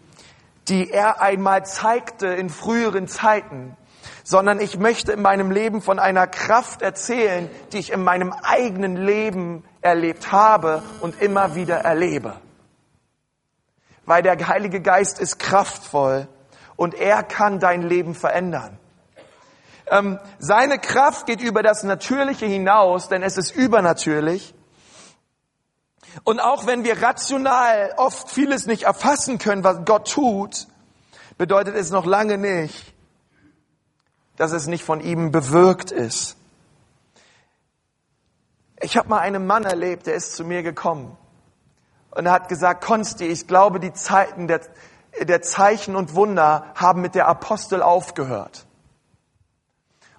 die 0.69 0.91
er 0.91 1.21
einmal 1.21 1.67
zeigte 1.67 2.29
in 2.29 2.49
früheren 2.49 3.07
Zeiten, 3.09 3.77
sondern 4.25 4.59
ich 4.59 4.79
möchte 4.79 5.13
in 5.13 5.23
meinem 5.23 5.53
Leben 5.53 5.81
von 5.81 6.01
einer 6.01 6.27
Kraft 6.27 6.83
erzählen, 6.83 7.49
die 7.73 7.79
ich 7.79 7.93
in 7.93 8.03
meinem 8.03 8.33
eigenen 8.33 8.97
Leben 8.97 9.63
erlebt 9.83 10.33
habe 10.33 10.83
und 11.01 11.23
immer 11.23 11.55
wieder 11.55 11.77
erlebe 11.77 12.35
weil 14.07 14.23
der 14.23 14.49
Heilige 14.49 14.81
Geist 14.81 15.19
ist 15.19 15.39
kraftvoll 15.39 16.29
und 16.77 16.95
er 16.95 17.23
kann 17.23 17.61
dein 17.61 17.83
Leben 17.83 18.15
verändern. 18.15 18.79
Ähm, 19.87 20.19
seine 20.39 20.79
Kraft 20.79 21.27
geht 21.27 21.41
über 21.41 21.63
das 21.63 21.83
Natürliche 21.83 22.47
hinaus, 22.47 23.09
denn 23.09 23.23
es 23.23 23.37
ist 23.37 23.55
übernatürlich. 23.55 24.55
Und 26.23 26.41
auch 26.41 26.67
wenn 26.67 26.85
wir 26.85 27.03
rational 27.03 27.93
oft 27.97 28.31
vieles 28.31 28.67
nicht 28.67 28.85
erfassen 28.85 29.39
können, 29.39 29.65
was 29.65 29.85
Gott 29.85 30.11
tut, 30.11 30.69
bedeutet 31.37 31.75
es 31.75 31.91
noch 31.91 32.07
lange 32.07 32.39
nicht, 32.39 32.94
dass 34.37 34.53
es 34.53 34.67
nicht 34.67 34.85
von 34.85 35.01
ihm 35.01 35.31
bewirkt 35.31 35.91
ist. 35.91 36.37
Ich 38.81 38.97
habe 38.97 39.09
mal 39.09 39.21
einen 39.21 39.47
Mann 39.47 39.65
erlebt, 39.65 40.07
der 40.07 40.15
ist 40.15 40.35
zu 40.35 40.45
mir 40.45 40.63
gekommen 40.63 41.17
und 42.15 42.27
er 42.27 42.33
hat 42.33 42.49
gesagt, 42.49 42.85
Konsti, 42.85 43.27
ich 43.27 43.47
glaube, 43.47 43.81
die 43.81 43.93
Zeiten 43.93 44.47
der, 44.47 44.61
der 45.21 45.43
Zeichen 45.43 45.97
und 45.97 46.15
Wunder 46.15 46.67
haben 46.77 47.01
mit 47.01 47.15
der 47.15 47.27
Apostel 47.27 47.83
aufgehört. 47.83 48.67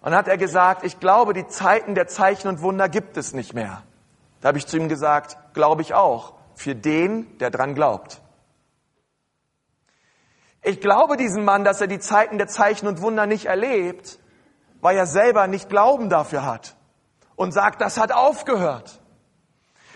Und 0.01 0.13
hat 0.13 0.28
er 0.28 0.38
gesagt, 0.38 0.84
ich 0.84 0.99
glaube, 0.99 1.34
die 1.34 1.47
Zeiten 1.47 1.95
der 1.95 2.08
Zeichen 2.08 2.47
und 2.47 2.62
Wunder 2.62 2.89
gibt 2.89 3.17
es 3.17 3.34
nicht 3.34 3.54
mehr. 3.54 3.82
Da 4.41 4.49
habe 4.49 4.58
ich 4.58 4.67
zu 4.67 4.78
ihm 4.78 4.89
gesagt, 4.89 5.38
glaube 5.54 5.82
ich 5.82 5.93
auch, 5.93 6.34
für 6.54 6.75
den, 6.75 7.38
der 7.39 7.49
dran 7.49 7.75
glaubt. 7.75 8.21
Ich 10.67 10.82
glaube 10.82 11.15
diesem 11.15 11.45
Mann, 11.45 11.63
dass 11.63 11.80
er 11.80 11.86
die 11.86 11.99
Zeiten 11.99 12.39
der 12.39 12.47
Zeichen 12.47 12.88
und 12.88 12.99
Wunder 12.99 13.28
nicht 13.28 13.45
erlebt, 13.45 14.17
weil 14.82 14.97
er 14.97 15.06
selber 15.06 15.45
nicht 15.45 15.69
Glauben 15.69 16.10
dafür 16.10 16.43
hat 16.43 16.75
und 17.36 17.51
sagt, 17.51 17.82
das 17.82 17.99
hat 17.99 18.12
aufgehört. 18.12 18.99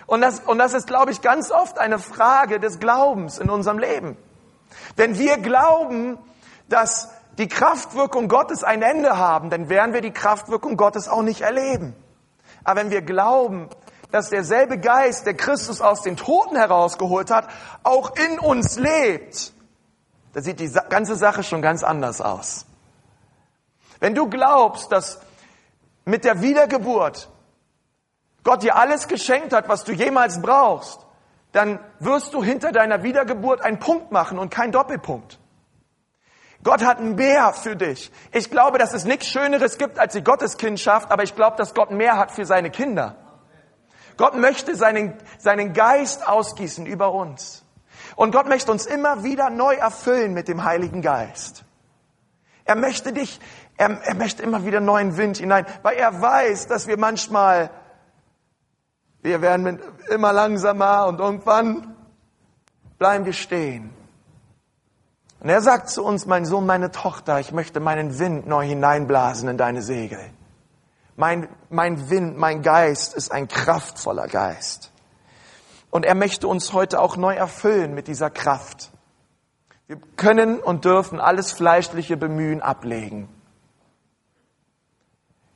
Und 0.05 0.21
das, 0.21 0.41
und 0.41 0.59
das 0.59 0.75
ist, 0.75 0.85
glaube 0.85 1.11
ich, 1.11 1.21
ganz 1.21 1.49
oft 1.49 1.79
eine 1.79 1.97
Frage 1.97 2.59
des 2.59 2.79
Glaubens 2.79 3.39
in 3.39 3.49
unserem 3.49 3.79
Leben. 3.79 4.15
Wenn 4.95 5.17
wir 5.17 5.39
glauben, 5.39 6.19
dass 6.67 7.09
die 7.39 7.47
Kraftwirkung 7.47 8.27
Gottes 8.27 8.63
ein 8.63 8.83
Ende 8.83 9.17
haben, 9.17 9.49
dann 9.49 9.69
werden 9.69 9.95
wir 9.95 10.01
die 10.01 10.13
Kraftwirkung 10.13 10.77
Gottes 10.77 11.09
auch 11.09 11.23
nicht 11.23 11.41
erleben. 11.41 11.95
Aber 12.63 12.81
wenn 12.81 12.91
wir 12.91 13.01
glauben, 13.01 13.69
dass 14.11 14.29
derselbe 14.29 14.77
Geist, 14.77 15.25
der 15.25 15.33
Christus 15.33 15.81
aus 15.81 16.03
den 16.03 16.15
Toten 16.15 16.57
herausgeholt 16.57 17.31
hat, 17.31 17.47
auch 17.81 18.15
in 18.15 18.37
uns 18.37 18.77
lebt, 18.77 19.53
dann 20.33 20.43
sieht 20.43 20.59
die 20.59 20.71
ganze 20.89 21.15
Sache 21.15 21.43
schon 21.43 21.61
ganz 21.61 21.83
anders 21.83 22.21
aus. 22.21 22.65
Wenn 23.99 24.15
du 24.15 24.29
glaubst, 24.29 24.91
dass 24.91 25.19
mit 26.05 26.23
der 26.23 26.41
Wiedergeburt 26.41 27.29
Gott 28.43 28.63
dir 28.63 28.75
alles 28.75 29.07
geschenkt 29.07 29.53
hat, 29.53 29.67
was 29.67 29.83
du 29.83 29.91
jemals 29.91 30.41
brauchst, 30.41 31.05
dann 31.51 31.79
wirst 31.99 32.33
du 32.33 32.43
hinter 32.43 32.71
deiner 32.71 33.03
Wiedergeburt 33.03 33.61
einen 33.61 33.79
Punkt 33.79 34.11
machen 34.11 34.39
und 34.39 34.49
keinen 34.49 34.71
Doppelpunkt. 34.71 35.39
Gott 36.63 36.83
hat 36.83 37.01
mehr 37.01 37.53
für 37.53 37.75
dich. 37.75 38.11
Ich 38.31 38.51
glaube, 38.51 38.77
dass 38.77 38.93
es 38.93 39.05
nichts 39.05 39.27
Schöneres 39.27 39.77
gibt 39.77 39.97
als 39.97 40.13
die 40.13 40.23
Gotteskindschaft, 40.23 41.11
aber 41.11 41.23
ich 41.23 41.35
glaube, 41.35 41.57
dass 41.57 41.73
Gott 41.73 41.91
mehr 41.91 42.17
hat 42.17 42.31
für 42.31 42.45
seine 42.45 42.69
Kinder. 42.69 43.15
Gott 44.17 44.35
möchte 44.35 44.75
seinen, 44.75 45.17
seinen 45.37 45.73
Geist 45.73 46.27
ausgießen 46.27 46.85
über 46.85 47.13
uns. 47.13 47.63
Und 48.19 48.33
Gott 48.33 48.49
möchte 48.49 48.69
uns 48.69 48.85
immer 48.85 49.23
wieder 49.23 49.49
neu 49.49 49.75
erfüllen 49.75 50.33
mit 50.33 50.49
dem 50.49 50.65
Heiligen 50.65 51.01
Geist. 51.01 51.63
Er 52.65 52.75
möchte 52.75 53.13
dich, 53.13 53.39
er, 53.77 53.91
er 53.91 54.15
möchte 54.15 54.43
immer 54.43 54.65
wieder 54.65 54.81
neuen 54.81 55.15
Wind 55.15 55.37
hinein, 55.37 55.65
weil 55.83 55.95
er 55.95 56.21
weiß, 56.21 56.67
dass 56.67 56.87
wir 56.87 56.97
manchmal 56.97 57.69
wir 59.21 59.41
werden 59.41 59.79
immer 60.09 60.33
langsamer 60.33 61.07
und 61.07 61.21
irgendwann 61.21 61.95
bleiben 62.97 63.23
wir 63.23 63.31
stehen. 63.31 63.93
Und 65.39 65.47
er 65.47 65.61
sagt 65.61 65.89
zu 65.89 66.03
uns, 66.03 66.25
mein 66.25 66.43
Sohn, 66.43 66.65
meine 66.65 66.91
Tochter, 66.91 67.39
ich 67.39 67.53
möchte 67.53 67.79
meinen 67.79 68.19
Wind 68.19 68.45
neu 68.45 68.65
hineinblasen 68.65 69.47
in 69.47 69.57
deine 69.57 69.81
Segel. 69.81 70.19
Mein, 71.15 71.47
mein 71.69 72.09
Wind, 72.09 72.37
mein 72.37 72.63
Geist 72.63 73.13
ist 73.13 73.31
ein 73.31 73.47
kraftvoller 73.47 74.27
Geist. 74.27 74.91
Und 75.91 76.05
er 76.05 76.15
möchte 76.15 76.47
uns 76.47 76.73
heute 76.73 76.99
auch 76.99 77.17
neu 77.17 77.33
erfüllen 77.33 77.93
mit 77.93 78.07
dieser 78.07 78.29
Kraft. 78.29 78.91
Wir 79.87 79.97
können 80.15 80.59
und 80.59 80.85
dürfen 80.85 81.19
alles 81.19 81.51
fleischliche 81.51 82.15
Bemühen 82.15 82.61
ablegen. 82.61 83.27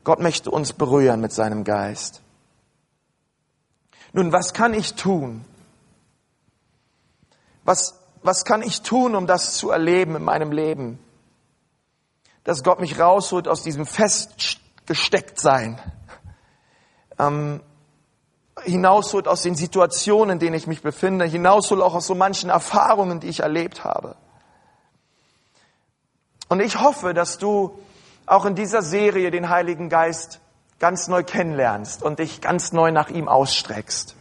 Gott 0.03 0.19
möchte 0.19 0.49
uns 0.51 0.73
berühren 0.73 1.21
mit 1.21 1.31
seinem 1.31 1.63
Geist. 1.63 2.21
Nun, 4.11 4.31
was 4.31 4.53
kann 4.53 4.73
ich 4.73 4.95
tun? 4.95 5.45
Was, 7.63 7.99
was 8.21 8.43
kann 8.43 8.61
ich 8.61 8.81
tun, 8.81 9.15
um 9.15 9.27
das 9.27 9.55
zu 9.55 9.69
erleben 9.69 10.15
in 10.15 10.23
meinem 10.23 10.51
Leben? 10.51 10.99
Dass 12.43 12.63
Gott 12.63 12.79
mich 12.79 12.99
rausholt 12.99 13.47
aus 13.47 13.63
diesem 13.63 13.85
Festgestecktsein, 13.85 15.79
ähm, 17.17 17.61
hinausholt 18.63 19.28
aus 19.28 19.41
den 19.41 19.56
Situationen, 19.56 20.34
in 20.34 20.39
denen 20.39 20.56
ich 20.56 20.67
mich 20.67 20.82
befinde, 20.82 21.26
hinausholt 21.26 21.82
auch 21.82 21.93
aus 21.93 22.08
so 22.08 22.15
manchen 22.15 22.49
Erfahrungen, 22.49 23.19
die 23.19 23.28
ich 23.28 23.41
erlebt 23.41 23.84
habe. 23.84 24.15
Und 26.49 26.60
ich 26.60 26.80
hoffe, 26.80 27.13
dass 27.13 27.38
du 27.38 27.78
auch 28.26 28.45
in 28.45 28.56
dieser 28.56 28.82
Serie 28.82 29.32
den 29.32 29.49
Heiligen 29.49 29.89
Geist 29.89 30.39
ganz 30.80 31.08
neu 31.08 31.23
kennenlernst 31.23 32.04
und 32.04 32.19
dich 32.19 32.41
ganz 32.41 32.73
neu 32.73 32.91
nach 32.91 33.10
ihm 33.10 33.28
ausstreckst. 33.28 34.15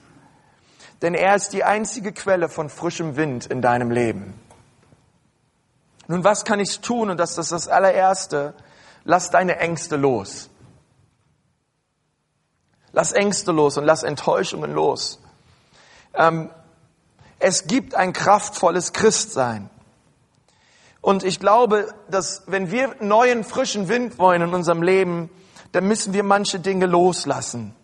Denn 1.03 1.15
er 1.15 1.35
ist 1.35 1.53
die 1.53 1.65
einzige 1.65 2.13
Quelle 2.13 2.49
von 2.49 2.69
frischem 2.69 3.17
Wind 3.17 3.47
in 3.47 3.61
deinem 3.61 3.91
Leben. 3.91 4.35
Nun, 6.07 6.25
was 6.25 6.45
kann 6.45 6.61
ich 6.61 6.81
tun? 6.81 7.11
Und 7.11 7.19
das 7.19 7.37
ist 7.39 7.53
das 7.53 7.69
allererste. 7.69 8.55
Lass 9.05 9.31
deine 9.31 9.59
Ängste 9.59 9.97
los. 9.97 10.51
Lass 12.93 13.13
Ängste 13.13 13.53
los 13.53 13.77
und 13.79 13.85
lass 13.85 14.03
Enttäuschungen 14.03 14.73
los. 14.73 15.21
Ähm, 16.15 16.51
es 17.39 17.67
gibt 17.67 17.95
ein 17.95 18.13
kraftvolles 18.13 18.93
Christsein. 18.93 19.71
Und 21.01 21.25
ich 21.25 21.41
glaube, 21.41 21.93
dass 22.09 22.45
wenn 22.47 22.71
wir 22.71 22.95
neuen, 23.01 23.43
frischen 23.45 23.89
Wind 23.89 24.19
wollen 24.19 24.43
in 24.43 24.55
unserem 24.55 24.83
Leben, 24.83 25.31
dann 25.73 25.89
müssen 25.89 26.13
wir 26.13 26.23
manche 26.23 26.61
Dinge 26.61 26.87
loslassen. 26.87 27.75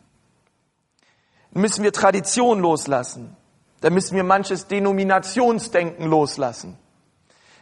müssen 1.50 1.82
wir 1.82 1.92
Tradition 1.92 2.60
loslassen. 2.60 3.36
Da 3.80 3.90
müssen 3.90 4.14
wir 4.14 4.24
manches 4.24 4.66
Denominationsdenken 4.66 6.06
loslassen. 6.06 6.78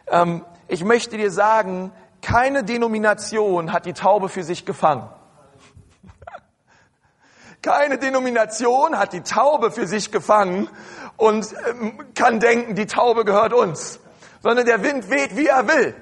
Ähm, 0.07 0.43
ich 0.67 0.83
möchte 0.83 1.17
dir 1.17 1.31
sagen, 1.31 1.91
keine 2.21 2.63
Denomination 2.63 3.71
hat 3.71 3.85
die 3.85 3.93
Taube 3.93 4.29
für 4.29 4.43
sich 4.43 4.65
gefangen. 4.65 5.09
Keine 7.67 7.97
Denomination 7.97 8.97
hat 8.97 9.11
die 9.11 9.23
Taube 9.23 9.71
für 9.71 9.87
sich 9.87 10.13
gefangen 10.13 10.69
und 11.17 11.53
ähm, 11.69 11.99
kann 12.15 12.39
denken, 12.39 12.75
die 12.75 12.85
Taube 12.85 13.25
gehört 13.25 13.51
uns, 13.51 13.99
sondern 14.41 14.65
der 14.65 14.83
Wind 14.83 15.09
weht, 15.09 15.35
wie 15.35 15.47
er 15.47 15.67
will. 15.67 15.93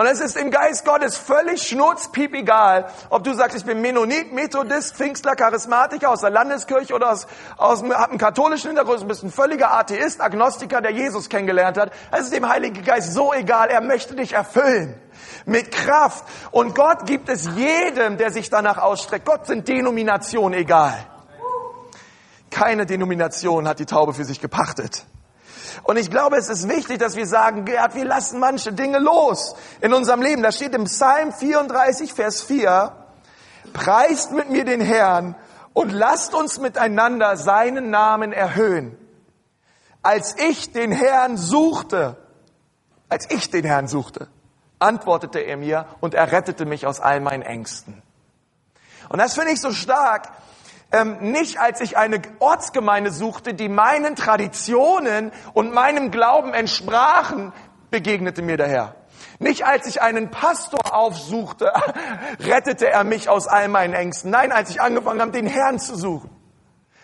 Und 0.00 0.06
es 0.06 0.18
ist 0.20 0.38
im 0.38 0.50
Geist 0.50 0.86
Gottes 0.86 1.18
völlig 1.18 1.60
schnurzpiep 1.62 2.32
egal, 2.32 2.90
ob 3.10 3.22
du 3.22 3.34
sagst, 3.34 3.54
ich 3.54 3.66
bin 3.66 3.82
Mennonit, 3.82 4.32
Methodist, 4.32 4.96
Pfingstler, 4.96 5.36
Charismatiker 5.36 6.08
aus 6.08 6.22
der 6.22 6.30
Landeskirche 6.30 6.94
oder 6.94 7.10
aus, 7.12 7.26
aus 7.58 7.82
einem 7.82 8.16
katholischen 8.16 8.68
Hintergrund, 8.68 9.02
du 9.02 9.06
bist 9.06 9.22
ein 9.22 9.30
völliger 9.30 9.74
Atheist, 9.74 10.22
Agnostiker, 10.22 10.80
der 10.80 10.92
Jesus 10.92 11.28
kennengelernt 11.28 11.76
hat. 11.76 11.92
Es 12.12 12.22
ist 12.22 12.34
dem 12.34 12.48
Heiligen 12.48 12.82
Geist 12.82 13.12
so 13.12 13.34
egal, 13.34 13.68
er 13.68 13.82
möchte 13.82 14.14
dich 14.16 14.32
erfüllen 14.32 14.98
mit 15.44 15.70
Kraft. 15.70 16.24
Und 16.50 16.74
Gott 16.74 17.04
gibt 17.04 17.28
es 17.28 17.46
jedem, 17.54 18.16
der 18.16 18.30
sich 18.30 18.48
danach 18.48 18.78
ausstreckt. 18.78 19.26
Gott 19.26 19.46
sind 19.46 19.68
Denominationen 19.68 20.58
egal. 20.58 20.96
Keine 22.50 22.86
Denomination 22.86 23.68
hat 23.68 23.78
die 23.78 23.84
Taube 23.84 24.14
für 24.14 24.24
sich 24.24 24.40
gepachtet. 24.40 25.04
Und 25.82 25.96
ich 25.98 26.10
glaube, 26.10 26.36
es 26.36 26.48
ist 26.48 26.68
wichtig, 26.68 26.98
dass 26.98 27.16
wir 27.16 27.26
sagen, 27.26 27.64
Gerd, 27.64 27.94
wir 27.94 28.04
lassen 28.04 28.38
manche 28.38 28.72
Dinge 28.72 28.98
los 28.98 29.54
in 29.80 29.92
unserem 29.92 30.22
Leben. 30.22 30.42
Da 30.42 30.52
steht 30.52 30.74
im 30.74 30.84
Psalm 30.84 31.32
34, 31.32 32.12
Vers 32.12 32.42
4, 32.42 32.92
preist 33.72 34.32
mit 34.32 34.50
mir 34.50 34.64
den 34.64 34.80
Herrn 34.80 35.34
und 35.72 35.92
lasst 35.92 36.34
uns 36.34 36.58
miteinander 36.58 37.36
seinen 37.36 37.90
Namen 37.90 38.32
erhöhen. 38.32 38.96
Als 40.02 40.36
ich 40.38 40.72
den 40.72 40.92
Herrn 40.92 41.36
suchte, 41.36 42.16
als 43.08 43.30
ich 43.30 43.50
den 43.50 43.64
Herrn 43.64 43.86
suchte, 43.86 44.28
antwortete 44.78 45.40
er 45.40 45.56
mir 45.56 45.86
und 46.00 46.14
er 46.14 46.32
rettete 46.32 46.64
mich 46.64 46.86
aus 46.86 47.00
all 47.00 47.20
meinen 47.20 47.42
Ängsten. 47.42 48.02
Und 49.08 49.18
das 49.18 49.34
finde 49.34 49.52
ich 49.52 49.60
so 49.60 49.72
stark, 49.72 50.30
ähm, 50.92 51.18
nicht 51.20 51.60
als 51.60 51.80
ich 51.80 51.96
eine 51.96 52.20
Ortsgemeinde 52.38 53.10
suchte, 53.10 53.54
die 53.54 53.68
meinen 53.68 54.16
Traditionen 54.16 55.32
und 55.52 55.72
meinem 55.72 56.10
Glauben 56.10 56.52
entsprachen, 56.52 57.52
begegnete 57.90 58.42
mir 58.42 58.56
der 58.56 58.68
Herr. 58.68 58.94
Nicht 59.38 59.64
als 59.64 59.86
ich 59.86 60.02
einen 60.02 60.30
Pastor 60.30 60.94
aufsuchte, 60.94 61.72
rettete 62.40 62.88
er 62.88 63.04
mich 63.04 63.28
aus 63.28 63.46
all 63.46 63.68
meinen 63.68 63.94
Ängsten. 63.94 64.30
Nein, 64.30 64.52
als 64.52 64.70
ich 64.70 64.80
angefangen 64.80 65.20
habe, 65.20 65.32
den 65.32 65.46
Herrn 65.46 65.78
zu 65.78 65.96
suchen. 65.96 66.30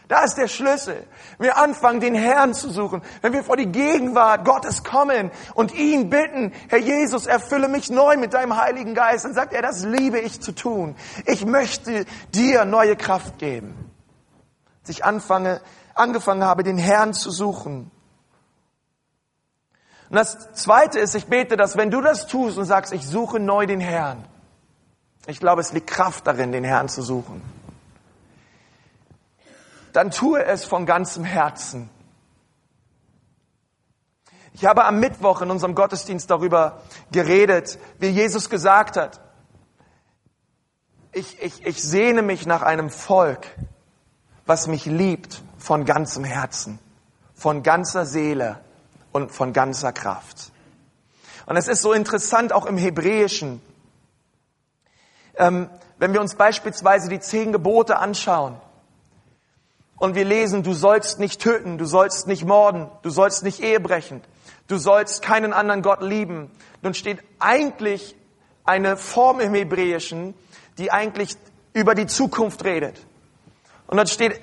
Da 0.09 0.23
ist 0.23 0.37
der 0.37 0.47
Schlüssel. 0.47 1.05
Wir 1.38 1.57
anfangen, 1.57 1.99
den 1.99 2.14
Herrn 2.14 2.55
zu 2.55 2.71
suchen. 2.71 3.03
Wenn 3.23 3.33
wir 3.33 3.42
vor 3.42 3.57
die 3.57 3.66
Gegenwart 3.66 4.45
Gottes 4.45 4.85
kommen 4.85 5.33
und 5.55 5.75
ihn 5.75 6.11
bitten, 6.11 6.53
Herr 6.69 6.79
Jesus, 6.79 7.27
erfülle 7.27 7.66
mich 7.66 7.90
neu 7.90 8.16
mit 8.16 8.33
deinem 8.33 8.57
Heiligen 8.57 8.95
Geist, 8.95 9.25
dann 9.25 9.35
sagt 9.35 9.53
er, 9.53 9.62
das 9.62 9.85
liebe 9.85 10.21
ich 10.21 10.40
zu 10.40 10.53
tun. 10.53 10.95
Ich 11.25 11.45
möchte 11.45 12.05
dir 12.33 12.64
neue 12.64 12.95
Kraft 12.95 13.38
geben. 13.38 13.90
Als 14.83 14.90
ich 14.90 15.05
anfange, 15.05 15.61
angefangen 15.95 16.45
habe, 16.45 16.62
den 16.62 16.79
Herrn 16.79 17.12
zu 17.12 17.33
suchen. 17.33 17.90
Und 20.09 20.14
das 20.14 20.53
zweite 20.53 21.01
ist, 21.01 21.16
ich 21.16 21.27
bete, 21.27 21.57
dass 21.57 21.77
wenn 21.77 21.90
du 21.90 22.01
das 22.01 22.29
tust 22.29 22.59
und 22.59 22.64
sagst, 22.64 22.92
ich 22.92 23.05
suche 23.05 23.40
neu 23.40 23.66
den 23.66 23.81
Herrn, 23.81 24.25
ich 25.27 25.40
glaube, 25.40 25.62
es 25.62 25.73
liegt 25.73 25.88
Kraft 25.88 26.29
darin, 26.29 26.53
den 26.53 26.62
Herrn 26.62 26.88
zu 26.88 27.03
suchen 27.03 27.42
dann 29.96 30.11
tue 30.11 30.44
es 30.44 30.66
von 30.66 30.85
ganzem 30.85 31.24
Herzen. 31.24 31.88
Ich 34.52 34.66
habe 34.66 34.85
am 34.85 35.00
Mittwoch 35.00 35.40
in 35.40 35.50
unserem 35.50 35.74
Gottesdienst 35.74 36.30
darüber 36.30 36.82
geredet, 37.12 37.78
wie 37.98 38.09
Jesus 38.09 38.50
gesagt 38.50 38.98
hat, 38.98 39.20
ich, 41.12 41.40
ich, 41.40 41.64
ich 41.64 41.82
sehne 41.82 42.20
mich 42.20 42.44
nach 42.44 42.61
einem 42.61 42.90
Volk, 42.90 43.46
was 44.44 44.66
mich 44.66 44.85
liebt 44.85 45.42
von 45.56 45.87
ganzem 45.87 46.24
Herzen, 46.24 46.78
von 47.35 47.62
ganzer 47.62 48.04
Seele 48.04 48.61
und 49.12 49.32
von 49.32 49.54
ganzer 49.54 49.94
Kraft. 49.94 50.52
Und 51.46 51.56
es 51.56 51.68
ist 51.68 51.80
so 51.80 51.94
interessant 51.94 52.52
auch 52.52 52.66
im 52.66 52.76
Hebräischen, 52.76 53.62
ähm, 55.37 55.70
wenn 55.96 56.12
wir 56.12 56.20
uns 56.20 56.35
beispielsweise 56.35 57.09
die 57.09 57.20
zehn 57.20 57.50
Gebote 57.50 57.98
anschauen, 57.98 58.61
und 59.98 60.14
wir 60.14 60.24
lesen, 60.24 60.62
du 60.62 60.72
sollst 60.72 61.18
nicht 61.18 61.40
töten, 61.40 61.78
du 61.78 61.87
sollst 61.87 62.26
nicht 62.26 62.44
morden, 62.44 62.88
du 63.02 63.11
sollst 63.11 63.42
nicht 63.42 63.61
Ehe 63.61 63.80
brechen, 63.80 64.20
du 64.68 64.76
sollst 64.76 65.22
keinen 65.22 65.52
anderen 65.52 65.82
Gott 65.82 66.02
lieben. 66.02 66.50
Nun 66.82 66.94
steht 66.94 67.18
eigentlich 67.38 68.14
eine 68.64 68.96
Form 68.96 69.40
im 69.40 69.54
Hebräischen, 69.54 70.35
die 70.78 70.92
eigentlich 70.92 71.37
über 71.72 71.94
die 71.94 72.06
Zukunft 72.06 72.64
redet. 72.64 73.06
Und 73.87 73.96
dann 73.96 74.06
steht 74.06 74.40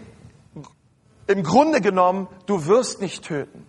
im 1.27 1.43
Grunde 1.43 1.81
genommen, 1.81 2.27
du 2.45 2.65
wirst 2.65 3.01
nicht 3.01 3.23
töten, 3.23 3.65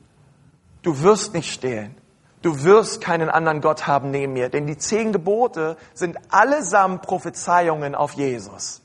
du 0.83 1.03
wirst 1.03 1.35
nicht 1.35 1.53
stehlen, 1.53 1.95
du 2.43 2.63
wirst 2.63 3.01
keinen 3.01 3.29
anderen 3.29 3.61
Gott 3.61 3.87
haben 3.87 4.11
neben 4.11 4.33
mir. 4.33 4.49
Denn 4.49 4.67
die 4.67 4.79
zehn 4.79 5.13
Gebote 5.13 5.77
sind 5.93 6.17
allesamt 6.31 7.03
Prophezeiungen 7.03 7.95
auf 7.95 8.13
Jesus. 8.13 8.81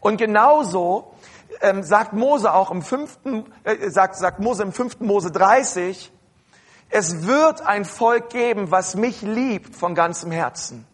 Und 0.00 0.18
genauso 0.18 1.13
ähm, 1.60 1.82
sagt 1.82 2.12
Mose 2.12 2.52
auch 2.52 2.70
im 2.70 2.82
fünften, 2.82 3.44
äh, 3.64 3.90
sagt, 3.90 4.16
sagt 4.16 4.40
Mose 4.40 4.62
im 4.62 4.72
fünften 4.72 5.06
Mose 5.06 5.30
30, 5.30 6.12
es 6.90 7.26
wird 7.26 7.62
ein 7.62 7.84
Volk 7.84 8.30
geben, 8.30 8.70
was 8.70 8.94
mich 8.94 9.22
liebt 9.22 9.74
von 9.74 9.94
ganzem 9.94 10.30
Herzen. 10.30 10.86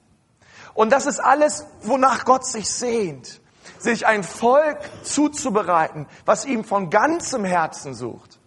Und 0.75 0.91
das 0.91 1.07
ist 1.07 1.21
alles, 1.21 1.67
wonach 1.83 2.25
Gott 2.25 2.47
sich 2.47 2.71
sehnt. 2.71 3.41
Sich 3.79 4.07
ein 4.07 4.25
Volk 4.25 4.79
zuzubereiten, 5.03 6.07
was 6.25 6.45
ihm 6.45 6.65
von 6.65 6.91
ganzem 6.91 7.45
Herzen 7.45 7.95
sucht. 7.95 8.39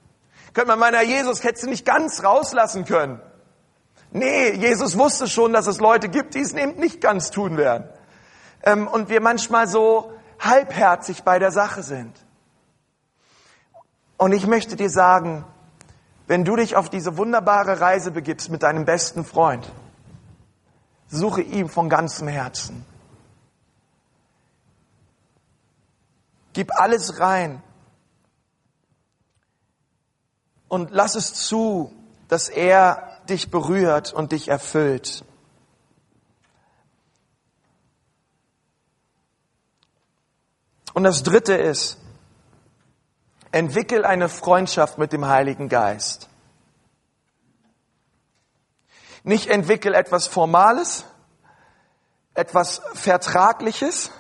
Könnte 0.54 0.70
man 0.70 0.80
meinen, 0.80 0.96
Herr 0.96 1.04
Jesus, 1.04 1.44
hättest 1.44 1.66
du 1.66 1.70
nicht 1.70 1.86
ganz 1.86 2.24
rauslassen 2.24 2.86
können. 2.86 3.20
Nee, 4.12 4.52
Jesus 4.52 4.98
wusste 4.98 5.28
schon, 5.28 5.54
dass 5.54 5.66
es 5.66 5.80
Leute 5.80 6.08
gibt, 6.08 6.36
die 6.36 6.42
es 6.42 6.54
eben 6.54 6.80
nicht 6.80 7.02
ganz 7.02 7.32
tun 7.32 7.58
werden. 7.58 7.90
Ähm, 8.64 8.88
und 8.88 9.10
wir 9.10 9.22
manchmal 9.22 9.68
so 9.68 10.14
halbherzig 10.44 11.24
bei 11.24 11.40
der 11.40 11.52
Sache 11.52 11.84
sind. 11.84 12.16
Und 14.18 14.32
ich 14.32 14.48
möchte 14.48 14.76
dir 14.76 14.90
sagen, 14.90 15.46
wenn 16.28 16.46
du 16.46 16.56
dich 16.56 16.76
auf 16.76 16.90
diese 16.90 17.18
wunderbare 17.18 17.82
Reise 17.82 18.12
begibst 18.12 18.50
mit 18.50 18.64
deinem 18.64 18.86
besten 18.86 19.26
Freund, 19.26 19.70
suche 21.08 21.42
ihm 21.42 21.70
von 21.70 21.90
ganzem 21.90 22.28
Herzen. 22.28 22.86
Gib 26.54 26.72
alles 26.80 27.20
rein 27.20 27.62
und 30.68 30.92
lass 30.92 31.16
es 31.16 31.34
zu, 31.34 31.92
dass 32.28 32.48
er 32.50 33.10
dich 33.30 33.52
berührt 33.52 34.14
und 34.14 34.32
dich 34.32 34.48
erfüllt. 34.48 35.26
Und 40.94 41.04
das 41.04 41.24
Dritte 41.24 41.54
ist, 41.54 41.98
entwickel 43.52 44.06
eine 44.06 44.30
Freundschaft 44.30 44.98
mit 44.98 45.14
dem 45.14 45.28
Heiligen 45.28 45.70
Geist. 45.70 46.30
Nicht 49.24 49.50
entwickel 49.50 49.94
etwas 49.94 50.28
Formales, 50.28 51.06
etwas 52.34 52.82
Vertragliches, 52.94 54.12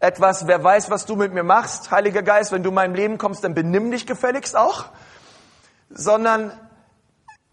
etwas, 0.00 0.46
wer 0.46 0.62
weiß, 0.62 0.90
was 0.90 1.06
du 1.06 1.16
mit 1.16 1.32
mir 1.32 1.42
machst, 1.42 1.90
Heiliger 1.90 2.22
Geist, 2.22 2.52
wenn 2.52 2.62
du 2.62 2.68
in 2.68 2.74
mein 2.74 2.94
Leben 2.94 3.16
kommst, 3.16 3.44
dann 3.44 3.54
benimm 3.54 3.90
dich 3.90 4.06
gefälligst 4.06 4.56
auch, 4.56 4.86
sondern 5.88 6.52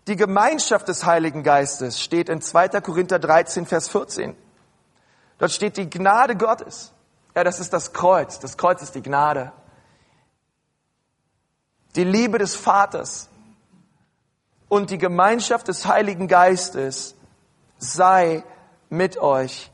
die 0.07 0.17
Gemeinschaft 0.17 0.87
des 0.87 1.05
Heiligen 1.05 1.43
Geistes 1.43 2.01
steht 2.01 2.27
in 2.29 2.41
2. 2.41 2.81
Korinther 2.81 3.19
13, 3.19 3.65
Vers 3.65 3.87
14. 3.87 4.35
Dort 5.37 5.51
steht 5.51 5.77
die 5.77 5.89
Gnade 5.89 6.35
Gottes. 6.35 6.92
Ja, 7.35 7.43
das 7.43 7.59
ist 7.59 7.73
das 7.73 7.93
Kreuz. 7.93 8.39
Das 8.39 8.57
Kreuz 8.57 8.81
ist 8.81 8.95
die 8.95 9.01
Gnade. 9.01 9.51
Die 11.95 12.03
Liebe 12.03 12.37
des 12.37 12.55
Vaters 12.55 13.29
und 14.67 14.89
die 14.89 14.97
Gemeinschaft 14.97 15.67
des 15.67 15.85
Heiligen 15.85 16.27
Geistes 16.27 17.15
sei 17.77 18.43
mit 18.89 19.17
euch 19.17 19.71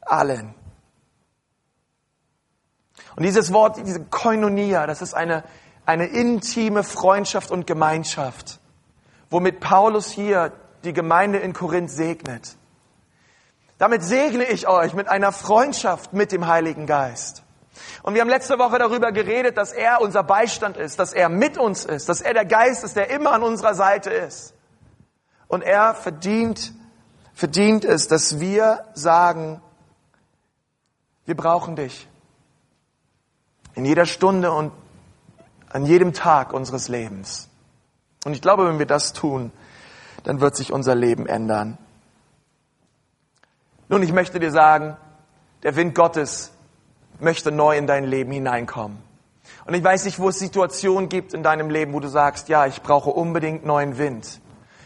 allen. 0.00 0.54
Und 3.16 3.22
dieses 3.22 3.52
Wort, 3.52 3.76
diese 3.76 4.04
Koinonia, 4.04 4.86
das 4.86 5.02
ist 5.02 5.14
eine, 5.14 5.44
eine 5.86 6.06
intime 6.06 6.82
Freundschaft 6.82 7.50
und 7.50 7.66
Gemeinschaft, 7.66 8.58
womit 9.30 9.60
Paulus 9.60 10.10
hier 10.10 10.52
die 10.82 10.92
Gemeinde 10.92 11.38
in 11.38 11.52
Korinth 11.52 11.90
segnet. 11.90 12.56
Damit 13.84 14.02
segne 14.02 14.44
ich 14.44 14.66
euch 14.66 14.94
mit 14.94 15.08
einer 15.08 15.30
Freundschaft 15.30 16.14
mit 16.14 16.32
dem 16.32 16.46
Heiligen 16.46 16.86
Geist. 16.86 17.42
Und 18.02 18.14
wir 18.14 18.22
haben 18.22 18.30
letzte 18.30 18.58
Woche 18.58 18.78
darüber 18.78 19.12
geredet, 19.12 19.58
dass 19.58 19.72
er 19.72 20.00
unser 20.00 20.22
Beistand 20.22 20.78
ist, 20.78 20.98
dass 20.98 21.12
er 21.12 21.28
mit 21.28 21.58
uns 21.58 21.84
ist, 21.84 22.08
dass 22.08 22.22
er 22.22 22.32
der 22.32 22.46
Geist 22.46 22.82
ist, 22.82 22.96
der 22.96 23.10
immer 23.10 23.32
an 23.32 23.42
unserer 23.42 23.74
Seite 23.74 24.08
ist. 24.08 24.54
Und 25.48 25.60
er 25.60 25.94
verdient, 25.94 26.72
verdient 27.34 27.84
es, 27.84 28.08
dass 28.08 28.40
wir 28.40 28.86
sagen, 28.94 29.60
wir 31.26 31.36
brauchen 31.36 31.76
dich. 31.76 32.08
In 33.74 33.84
jeder 33.84 34.06
Stunde 34.06 34.50
und 34.50 34.72
an 35.68 35.84
jedem 35.84 36.14
Tag 36.14 36.54
unseres 36.54 36.88
Lebens. 36.88 37.50
Und 38.24 38.32
ich 38.32 38.40
glaube, 38.40 38.66
wenn 38.66 38.78
wir 38.78 38.86
das 38.86 39.12
tun, 39.12 39.52
dann 40.22 40.40
wird 40.40 40.56
sich 40.56 40.72
unser 40.72 40.94
Leben 40.94 41.26
ändern. 41.26 41.76
Nun, 43.88 44.02
ich 44.02 44.12
möchte 44.12 44.40
dir 44.40 44.50
sagen, 44.50 44.96
der 45.62 45.76
Wind 45.76 45.94
Gottes 45.94 46.52
möchte 47.20 47.52
neu 47.52 47.76
in 47.76 47.86
dein 47.86 48.04
Leben 48.04 48.32
hineinkommen. 48.32 48.98
Und 49.66 49.74
ich 49.74 49.84
weiß 49.84 50.04
nicht, 50.04 50.18
wo 50.18 50.28
es 50.28 50.38
Situationen 50.38 51.08
gibt 51.08 51.34
in 51.34 51.42
deinem 51.42 51.70
Leben, 51.70 51.92
wo 51.92 52.00
du 52.00 52.08
sagst, 52.08 52.48
ja, 52.48 52.66
ich 52.66 52.82
brauche 52.82 53.10
unbedingt 53.10 53.64
neuen 53.64 53.98
Wind. 53.98 54.40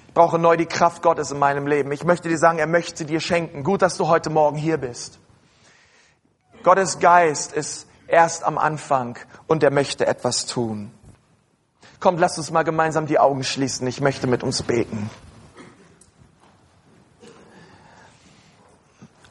Ich 0.08 0.14
brauche 0.14 0.38
neu 0.38 0.56
die 0.56 0.66
Kraft 0.66 1.02
Gottes 1.02 1.30
in 1.30 1.38
meinem 1.38 1.66
Leben. 1.66 1.92
Ich 1.92 2.04
möchte 2.04 2.28
dir 2.28 2.38
sagen, 2.38 2.58
er 2.58 2.66
möchte 2.66 3.04
dir 3.04 3.20
schenken. 3.20 3.62
Gut, 3.62 3.82
dass 3.82 3.96
du 3.96 4.08
heute 4.08 4.30
Morgen 4.30 4.56
hier 4.56 4.78
bist. 4.78 5.18
Gottes 6.62 6.98
Geist 6.98 7.52
ist 7.52 7.86
erst 8.08 8.44
am 8.44 8.58
Anfang 8.58 9.18
und 9.46 9.62
er 9.62 9.70
möchte 9.70 10.06
etwas 10.06 10.46
tun. 10.46 10.90
Kommt, 12.00 12.20
lasst 12.20 12.38
uns 12.38 12.50
mal 12.50 12.62
gemeinsam 12.62 13.06
die 13.06 13.18
Augen 13.18 13.44
schließen. 13.44 13.86
Ich 13.86 14.00
möchte 14.00 14.26
mit 14.26 14.42
uns 14.42 14.62
beten. 14.62 15.10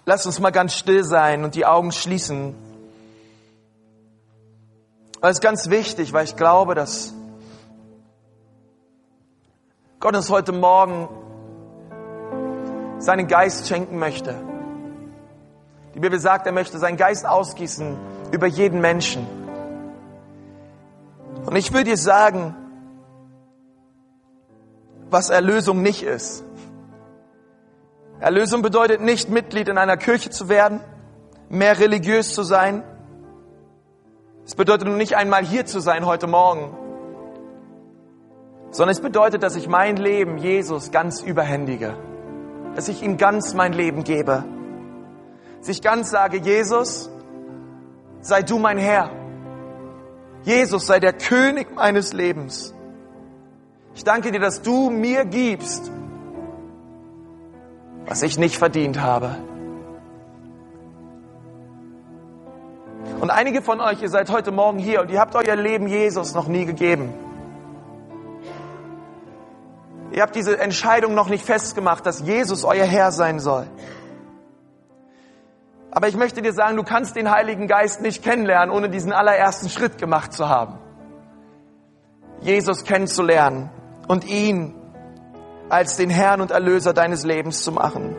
Lasst 0.10 0.26
uns 0.26 0.40
mal 0.40 0.52
ganz 0.52 0.74
still 0.74 1.04
sein 1.04 1.44
und 1.44 1.54
die 1.54 1.66
Augen 1.66 1.92
schließen. 1.92 2.56
Das 5.20 5.32
ist 5.32 5.42
ganz 5.42 5.70
wichtig, 5.70 6.14
weil 6.14 6.24
ich 6.24 6.38
glaube, 6.38 6.76
dass 6.76 7.14
Gott 10.00 10.16
uns 10.16 10.30
heute 10.30 10.54
Morgen 10.54 11.10
seinen 13.00 13.28
Geist 13.28 13.68
schenken 13.68 14.00
möchte. 14.00 14.34
Die 15.94 16.00
Bibel 16.00 16.22
sagt, 16.22 16.46
er 16.46 16.54
möchte 16.54 16.80
seinen 16.80 16.96
Geist 16.96 17.28
ausgießen 17.28 17.98
über 18.32 18.48
jeden 18.48 18.80
Menschen. 18.80 19.28
Und 21.46 21.58
ich 21.58 21.74
will 21.74 21.84
dir 21.84 21.98
sagen, 21.98 22.56
was 25.10 25.30
Erlösung 25.30 25.82
nicht 25.82 26.04
ist. 26.04 26.46
Erlösung 28.20 28.62
bedeutet 28.62 29.02
nicht, 29.02 29.30
Mitglied 29.30 29.68
in 29.68 29.78
einer 29.78 29.98
Kirche 29.98 30.30
zu 30.30 30.50
werden, 30.50 30.80
mehr 31.50 31.80
religiös 31.80 32.34
zu 32.34 32.44
sein. 32.44 32.84
Es 34.46 34.56
bedeutet 34.56 34.88
nur 34.88 34.98
nicht 34.98 35.16
einmal 35.16 35.46
hier 35.46 35.66
zu 35.66 35.80
sein 35.80 36.06
heute 36.06 36.26
Morgen, 36.26 36.76
sondern 38.72 38.92
es 38.92 39.02
bedeutet, 39.02 39.44
dass 39.44 39.56
ich 39.56 39.68
mein 39.68 39.98
Leben 39.98 40.38
Jesus 40.38 40.92
ganz 40.92 41.22
überhändige, 41.22 41.96
dass 42.76 42.88
ich 42.88 43.04
ihm 43.04 43.18
ganz 43.18 43.54
mein 43.54 43.74
Leben 43.74 44.04
gebe, 44.04 44.44
dass 45.60 45.68
ich 45.68 45.82
ganz 45.82 46.10
sage, 46.10 46.38
Jesus, 46.38 47.10
sei 48.22 48.42
du 48.42 48.58
mein 48.58 48.78
Herr. 48.78 49.12
Jesus, 50.44 50.88
sei 50.88 51.00
der 51.00 51.14
König 51.14 51.76
meines 51.76 52.14
Lebens. 52.14 52.74
Ich 53.94 54.04
danke 54.04 54.32
dir, 54.32 54.40
dass 54.40 54.62
du 54.62 54.90
mir 54.90 55.26
gibst, 55.26 55.92
was 58.08 58.24
ich 58.24 58.38
nicht 58.40 58.58
verdient 58.58 59.02
habe. 59.02 59.36
Und 63.20 63.30
einige 63.30 63.62
von 63.62 63.82
euch, 63.82 64.02
ihr 64.02 64.10
seid 64.10 64.32
heute 64.32 64.52
Morgen 64.52 64.80
hier 64.80 65.02
und 65.02 65.12
ihr 65.12 65.20
habt 65.20 65.36
euer 65.36 65.56
Leben 65.56 65.88
Jesus 65.88 66.34
noch 66.34 66.48
nie 66.48 66.66
gegeben. 66.66 67.14
Ihr 70.12 70.22
habt 70.22 70.36
diese 70.36 70.58
Entscheidung 70.58 71.14
noch 71.14 71.28
nicht 71.28 71.46
festgemacht, 71.46 72.06
dass 72.06 72.22
Jesus 72.22 72.64
euer 72.64 72.86
Herr 72.86 73.12
sein 73.12 73.40
soll. 73.40 73.68
Aber 75.92 76.08
ich 76.08 76.16
möchte 76.16 76.42
dir 76.42 76.54
sagen, 76.54 76.78
du 76.78 76.84
kannst 76.84 77.16
den 77.16 77.30
Heiligen 77.30 77.68
Geist 77.68 78.02
nicht 78.02 78.24
kennenlernen, 78.24 78.74
ohne 78.74 78.90
diesen 78.90 79.12
allerersten 79.12 79.70
Schritt 79.70 79.98
gemacht 79.98 80.32
zu 80.32 80.48
haben. 80.48 80.78
Jesus 82.40 82.86
kennenzulernen 82.86 83.70
und 84.08 84.26
ihn 84.26 84.77
als 85.70 85.98
den 85.98 86.10
Herrn 86.10 86.42
und 86.42 86.52
Erlöser 86.52 86.94
deines 86.94 87.24
Lebens 87.24 87.64
zu 87.64 87.72
machen. 87.72 88.16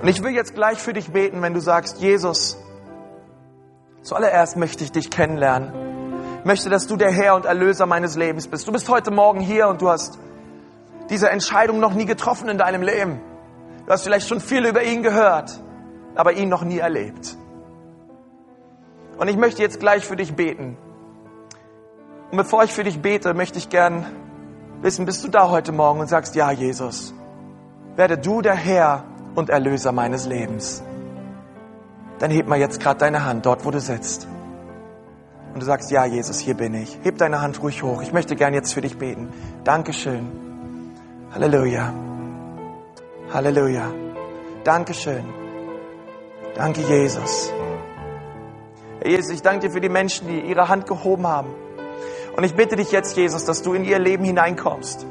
Und 0.00 0.08
ich 0.08 0.22
will 0.22 0.32
jetzt 0.32 0.54
gleich 0.54 0.78
für 0.78 0.92
dich 0.92 1.10
beten, 1.10 1.42
wenn 1.42 1.54
du 1.54 1.60
sagst, 1.60 2.00
Jesus, 2.00 2.56
zuallererst 4.02 4.56
möchte 4.56 4.84
ich 4.84 4.92
dich 4.92 5.10
kennenlernen. 5.10 5.72
Ich 6.40 6.44
möchte, 6.44 6.70
dass 6.70 6.86
du 6.86 6.96
der 6.96 7.10
Herr 7.10 7.34
und 7.34 7.46
Erlöser 7.46 7.86
meines 7.86 8.16
Lebens 8.16 8.46
bist. 8.46 8.66
Du 8.68 8.72
bist 8.72 8.88
heute 8.88 9.10
Morgen 9.10 9.40
hier 9.40 9.66
und 9.66 9.82
du 9.82 9.88
hast 9.88 10.18
diese 11.10 11.30
Entscheidung 11.30 11.80
noch 11.80 11.94
nie 11.94 12.04
getroffen 12.04 12.48
in 12.48 12.58
deinem 12.58 12.82
Leben. 12.82 13.20
Du 13.86 13.92
hast 13.92 14.04
vielleicht 14.04 14.28
schon 14.28 14.40
viel 14.40 14.66
über 14.66 14.82
ihn 14.82 15.02
gehört, 15.02 15.58
aber 16.14 16.32
ihn 16.32 16.48
noch 16.48 16.62
nie 16.62 16.78
erlebt. 16.78 17.37
Und 19.18 19.28
ich 19.28 19.36
möchte 19.36 19.62
jetzt 19.62 19.80
gleich 19.80 20.06
für 20.06 20.16
dich 20.16 20.34
beten. 20.34 20.76
Und 22.30 22.36
bevor 22.36 22.62
ich 22.64 22.72
für 22.72 22.84
dich 22.84 23.00
bete, 23.00 23.34
möchte 23.34 23.58
ich 23.58 23.68
gern 23.68 24.06
wissen, 24.80 25.06
bist 25.06 25.24
du 25.24 25.28
da 25.28 25.50
heute 25.50 25.72
Morgen 25.72 26.00
und 26.00 26.08
sagst, 26.08 26.34
ja, 26.36 26.50
Jesus, 26.50 27.12
werde 27.96 28.16
du 28.16 28.42
der 28.42 28.54
Herr 28.54 29.04
und 29.34 29.50
Erlöser 29.50 29.92
meines 29.92 30.26
Lebens. 30.26 30.82
Dann 32.18 32.30
heb 32.30 32.46
mal 32.48 32.58
jetzt 32.58 32.80
gerade 32.80 32.98
deine 33.00 33.24
Hand 33.24 33.46
dort, 33.46 33.64
wo 33.64 33.70
du 33.70 33.80
sitzt. 33.80 34.28
Und 35.52 35.60
du 35.60 35.66
sagst, 35.66 35.90
ja, 35.90 36.04
Jesus, 36.04 36.38
hier 36.38 36.54
bin 36.54 36.74
ich. 36.74 36.98
Heb 37.02 37.18
deine 37.18 37.40
Hand 37.40 37.62
ruhig 37.62 37.82
hoch. 37.82 38.02
Ich 38.02 38.12
möchte 38.12 38.36
gern 38.36 38.54
jetzt 38.54 38.72
für 38.72 38.80
dich 38.80 38.98
beten. 38.98 39.28
Dankeschön. 39.64 40.28
Halleluja. 41.32 41.92
Halleluja. 43.32 43.90
Dankeschön. 44.64 45.24
Danke, 46.54 46.82
Jesus. 46.82 47.52
Herr 49.00 49.10
Jesus, 49.10 49.30
ich 49.30 49.42
danke 49.42 49.68
dir 49.68 49.72
für 49.72 49.80
die 49.80 49.88
Menschen, 49.88 50.26
die 50.26 50.40
ihre 50.40 50.68
Hand 50.68 50.86
gehoben 50.86 51.26
haben. 51.26 51.54
Und 52.36 52.44
ich 52.44 52.54
bitte 52.54 52.76
dich 52.76 52.90
jetzt, 52.90 53.16
Jesus, 53.16 53.44
dass 53.44 53.62
du 53.62 53.72
in 53.72 53.84
ihr 53.84 53.98
Leben 53.98 54.24
hineinkommst. 54.24 55.06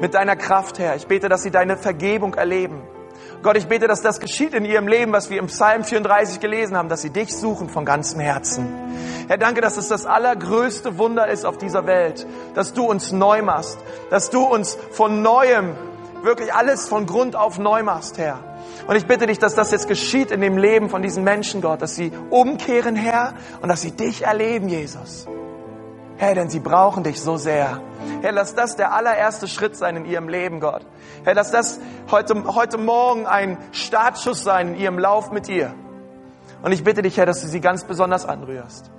Mit 0.00 0.14
deiner 0.14 0.36
Kraft, 0.36 0.78
Herr. 0.78 0.96
Ich 0.96 1.06
bete, 1.06 1.28
dass 1.28 1.42
sie 1.42 1.50
deine 1.50 1.76
Vergebung 1.76 2.34
erleben. 2.34 2.82
Gott, 3.42 3.56
ich 3.56 3.66
bete, 3.66 3.86
dass 3.86 4.02
das 4.02 4.18
geschieht 4.18 4.54
in 4.54 4.64
ihrem 4.64 4.88
Leben, 4.88 5.12
was 5.12 5.30
wir 5.30 5.38
im 5.38 5.46
Psalm 5.46 5.84
34 5.84 6.40
gelesen 6.40 6.76
haben, 6.76 6.88
dass 6.88 7.02
sie 7.02 7.10
dich 7.10 7.36
suchen 7.36 7.68
von 7.68 7.84
ganzem 7.84 8.20
Herzen. 8.20 8.66
Herr, 9.28 9.38
danke, 9.38 9.60
dass 9.60 9.76
es 9.76 9.88
das 9.88 10.06
allergrößte 10.06 10.98
Wunder 10.98 11.28
ist 11.28 11.44
auf 11.44 11.58
dieser 11.58 11.86
Welt, 11.86 12.26
dass 12.54 12.72
du 12.72 12.84
uns 12.84 13.12
neu 13.12 13.42
machst, 13.42 13.78
dass 14.10 14.30
du 14.30 14.42
uns 14.42 14.76
von 14.90 15.22
neuem 15.22 15.76
wirklich 16.22 16.52
alles 16.52 16.88
von 16.88 17.06
Grund 17.06 17.36
auf 17.36 17.58
neu 17.58 17.82
machst, 17.82 18.18
Herr. 18.18 18.40
Und 18.88 18.96
ich 18.96 19.06
bitte 19.06 19.26
dich, 19.26 19.38
dass 19.38 19.54
das 19.54 19.70
jetzt 19.70 19.86
geschieht 19.86 20.30
in 20.30 20.40
dem 20.40 20.56
Leben 20.56 20.88
von 20.88 21.02
diesen 21.02 21.22
Menschen, 21.22 21.60
Gott, 21.60 21.82
dass 21.82 21.94
sie 21.94 22.10
umkehren, 22.30 22.96
Herr, 22.96 23.34
und 23.60 23.68
dass 23.68 23.82
sie 23.82 23.90
dich 23.90 24.24
erleben, 24.24 24.70
Jesus. 24.70 25.26
Herr, 26.16 26.34
denn 26.34 26.48
sie 26.48 26.58
brauchen 26.58 27.02
dich 27.04 27.20
so 27.20 27.36
sehr. 27.36 27.82
Herr, 28.22 28.32
lass 28.32 28.54
das 28.54 28.76
der 28.76 28.94
allererste 28.94 29.46
Schritt 29.46 29.76
sein 29.76 29.94
in 29.96 30.06
ihrem 30.06 30.30
Leben, 30.30 30.58
Gott. 30.58 30.86
Herr, 31.22 31.34
lass 31.34 31.50
das 31.50 31.80
heute, 32.10 32.42
heute 32.54 32.78
Morgen 32.78 33.26
ein 33.26 33.58
Startschuss 33.72 34.42
sein 34.42 34.68
in 34.68 34.76
ihrem 34.76 34.98
Lauf 34.98 35.32
mit 35.32 35.48
dir. 35.48 35.74
Und 36.62 36.72
ich 36.72 36.82
bitte 36.82 37.02
dich, 37.02 37.18
Herr, 37.18 37.26
dass 37.26 37.42
du 37.42 37.46
sie 37.46 37.60
ganz 37.60 37.84
besonders 37.84 38.24
anrührst. 38.24 38.90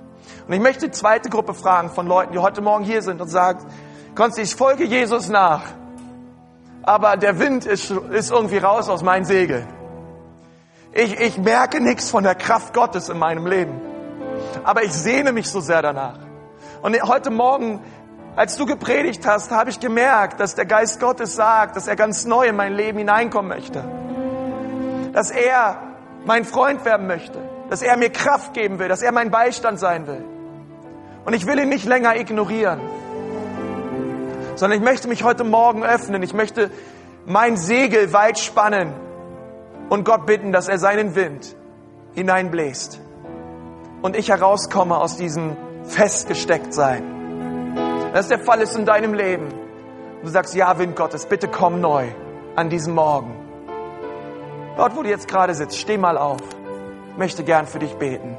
Und 0.46 0.54
ich 0.54 0.60
möchte 0.60 0.86
die 0.86 0.92
zweite 0.92 1.30
Gruppe 1.30 1.52
fragen 1.52 1.90
von 1.90 2.06
Leuten, 2.06 2.32
die 2.32 2.38
heute 2.38 2.60
Morgen 2.60 2.84
hier 2.84 3.02
sind 3.02 3.20
und 3.20 3.28
sagen, 3.28 3.66
Konsti, 4.14 4.42
ich 4.42 4.54
folge 4.54 4.84
Jesus 4.84 5.28
nach, 5.28 5.62
aber 6.84 7.16
der 7.16 7.40
Wind 7.40 7.66
ist, 7.66 7.90
ist 7.90 8.30
irgendwie 8.30 8.58
raus 8.58 8.88
aus 8.88 9.02
meinen 9.02 9.24
Segeln. 9.24 9.79
Ich, 10.92 11.20
ich 11.20 11.38
merke 11.38 11.80
nichts 11.80 12.10
von 12.10 12.24
der 12.24 12.34
Kraft 12.34 12.74
Gottes 12.74 13.08
in 13.08 13.18
meinem 13.18 13.46
Leben. 13.46 13.80
Aber 14.64 14.82
ich 14.82 14.92
sehne 14.92 15.32
mich 15.32 15.48
so 15.48 15.60
sehr 15.60 15.82
danach. 15.82 16.18
Und 16.82 17.00
heute 17.02 17.30
Morgen, 17.30 17.80
als 18.34 18.56
du 18.56 18.66
gepredigt 18.66 19.24
hast, 19.24 19.52
habe 19.52 19.70
ich 19.70 19.78
gemerkt, 19.78 20.40
dass 20.40 20.56
der 20.56 20.66
Geist 20.66 20.98
Gottes 20.98 21.36
sagt, 21.36 21.76
dass 21.76 21.86
er 21.86 21.94
ganz 21.94 22.24
neu 22.24 22.46
in 22.46 22.56
mein 22.56 22.74
Leben 22.74 22.98
hineinkommen 22.98 23.48
möchte. 23.48 23.84
Dass 25.12 25.30
er 25.30 25.80
mein 26.24 26.44
Freund 26.44 26.84
werden 26.84 27.06
möchte. 27.06 27.38
Dass 27.68 27.82
er 27.82 27.96
mir 27.96 28.10
Kraft 28.10 28.52
geben 28.54 28.80
will. 28.80 28.88
Dass 28.88 29.02
er 29.02 29.12
mein 29.12 29.30
Beistand 29.30 29.78
sein 29.78 30.08
will. 30.08 30.24
Und 31.24 31.34
ich 31.34 31.46
will 31.46 31.58
ihn 31.60 31.68
nicht 31.68 31.86
länger 31.86 32.16
ignorieren. 32.16 32.80
Sondern 34.56 34.80
ich 34.80 34.84
möchte 34.84 35.06
mich 35.06 35.22
heute 35.22 35.44
Morgen 35.44 35.84
öffnen. 35.84 36.24
Ich 36.24 36.34
möchte 36.34 36.70
mein 37.26 37.56
Segel 37.56 38.12
weit 38.12 38.40
spannen 38.40 38.92
und 39.90 40.04
Gott 40.04 40.24
bitten, 40.24 40.52
dass 40.52 40.68
er 40.68 40.78
seinen 40.78 41.14
Wind 41.14 41.54
hineinbläst 42.14 43.00
und 44.00 44.16
ich 44.16 44.30
herauskomme 44.30 44.96
aus 44.96 45.16
diesem 45.16 45.56
Festgestecktsein. 45.84 47.74
Dass 48.14 48.28
der 48.28 48.38
Fall 48.38 48.60
ist 48.60 48.74
in 48.76 48.86
deinem 48.86 49.14
Leben. 49.14 49.48
Du 50.22 50.28
sagst, 50.28 50.54
ja, 50.54 50.78
Wind 50.78 50.96
Gottes, 50.96 51.26
bitte 51.26 51.48
komm 51.48 51.80
neu 51.80 52.08
an 52.56 52.70
diesem 52.70 52.94
Morgen. 52.94 53.34
Dort, 54.76 54.96
wo 54.96 55.02
du 55.02 55.08
jetzt 55.08 55.28
gerade 55.28 55.54
sitzt, 55.54 55.78
steh 55.78 55.98
mal 55.98 56.16
auf. 56.16 56.40
Ich 57.12 57.18
möchte 57.18 57.44
gern 57.44 57.66
für 57.66 57.78
dich 57.78 57.94
beten. 57.94 58.36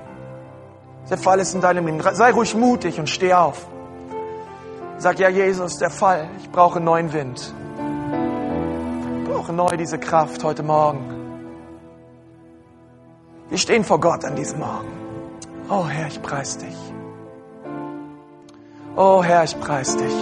Der 1.10 1.18
Fall 1.18 1.40
ist 1.40 1.54
in 1.54 1.62
deinem 1.62 1.86
Leben. 1.86 2.02
Sei 2.14 2.32
ruhig 2.32 2.56
mutig 2.56 3.00
und 3.00 3.10
steh 3.10 3.34
auf. 3.34 3.66
Sag, 4.98 5.20
ja, 5.20 5.30
Jesus, 5.30 5.78
der 5.78 5.90
Fall. 5.90 6.30
Ich 6.40 6.50
brauche 6.50 6.80
neuen 6.80 7.12
Wind. 7.12 7.54
Ich 9.24 9.30
brauche 9.30 9.52
neu 9.52 9.76
diese 9.78 9.98
Kraft 9.98 10.44
heute 10.44 10.64
Morgen. 10.64 11.21
Wir 13.52 13.58
stehen 13.58 13.84
vor 13.84 14.00
Gott 14.00 14.24
an 14.24 14.38
diesem 14.38 14.60
Morgen. 14.60 14.88
Oh 15.70 15.86
Herr, 15.86 16.08
ich 16.08 16.22
preis 16.22 16.58
dich. 16.58 16.78
Oh 18.96 19.22
Herr, 19.22 19.44
ich 19.44 19.60
preis 19.60 19.98
dich. 19.98 20.14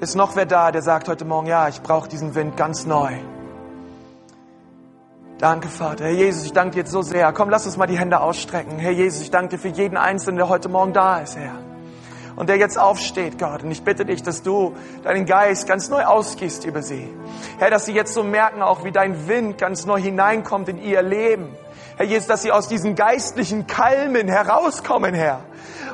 Ist 0.00 0.16
noch 0.16 0.34
wer 0.34 0.44
da, 0.44 0.72
der 0.72 0.82
sagt 0.82 1.08
heute 1.08 1.24
Morgen, 1.24 1.46
ja, 1.46 1.68
ich 1.68 1.80
brauche 1.82 2.08
diesen 2.08 2.34
Wind 2.34 2.56
ganz 2.56 2.84
neu. 2.84 3.12
Danke, 5.38 5.68
Vater. 5.68 6.06
Herr 6.06 6.10
Jesus, 6.10 6.46
ich 6.46 6.52
danke 6.52 6.72
dir 6.72 6.80
jetzt 6.80 6.90
so 6.90 7.02
sehr. 7.02 7.32
Komm, 7.32 7.48
lass 7.48 7.64
uns 7.66 7.76
mal 7.76 7.86
die 7.86 7.98
Hände 7.98 8.18
ausstrecken. 8.18 8.80
Herr 8.80 8.90
Jesus, 8.90 9.22
ich 9.22 9.30
danke 9.30 9.50
dir 9.50 9.58
für 9.58 9.68
jeden 9.68 9.96
Einzelnen, 9.96 10.38
der 10.38 10.48
heute 10.48 10.68
Morgen 10.68 10.92
da 10.92 11.18
ist, 11.18 11.36
Herr. 11.36 11.63
Und 12.36 12.48
der 12.48 12.56
jetzt 12.56 12.78
aufsteht, 12.78 13.38
Gott. 13.38 13.62
Und 13.62 13.70
ich 13.70 13.82
bitte 13.82 14.04
dich, 14.04 14.22
dass 14.22 14.42
du 14.42 14.74
deinen 15.02 15.26
Geist 15.26 15.66
ganz 15.66 15.88
neu 15.88 16.04
ausgießt 16.04 16.64
über 16.64 16.82
sie. 16.82 17.08
Herr, 17.58 17.70
dass 17.70 17.86
sie 17.86 17.92
jetzt 17.92 18.12
so 18.12 18.22
merken 18.22 18.62
auch, 18.62 18.84
wie 18.84 18.92
dein 18.92 19.28
Wind 19.28 19.58
ganz 19.58 19.86
neu 19.86 20.00
hineinkommt 20.00 20.68
in 20.68 20.82
ihr 20.82 21.02
Leben. 21.02 21.56
Herr 21.96 22.06
Jesus, 22.06 22.26
dass 22.26 22.42
sie 22.42 22.50
aus 22.50 22.68
diesen 22.68 22.96
geistlichen 22.96 23.66
Kalmen 23.66 24.28
herauskommen, 24.28 25.14
Herr 25.14 25.40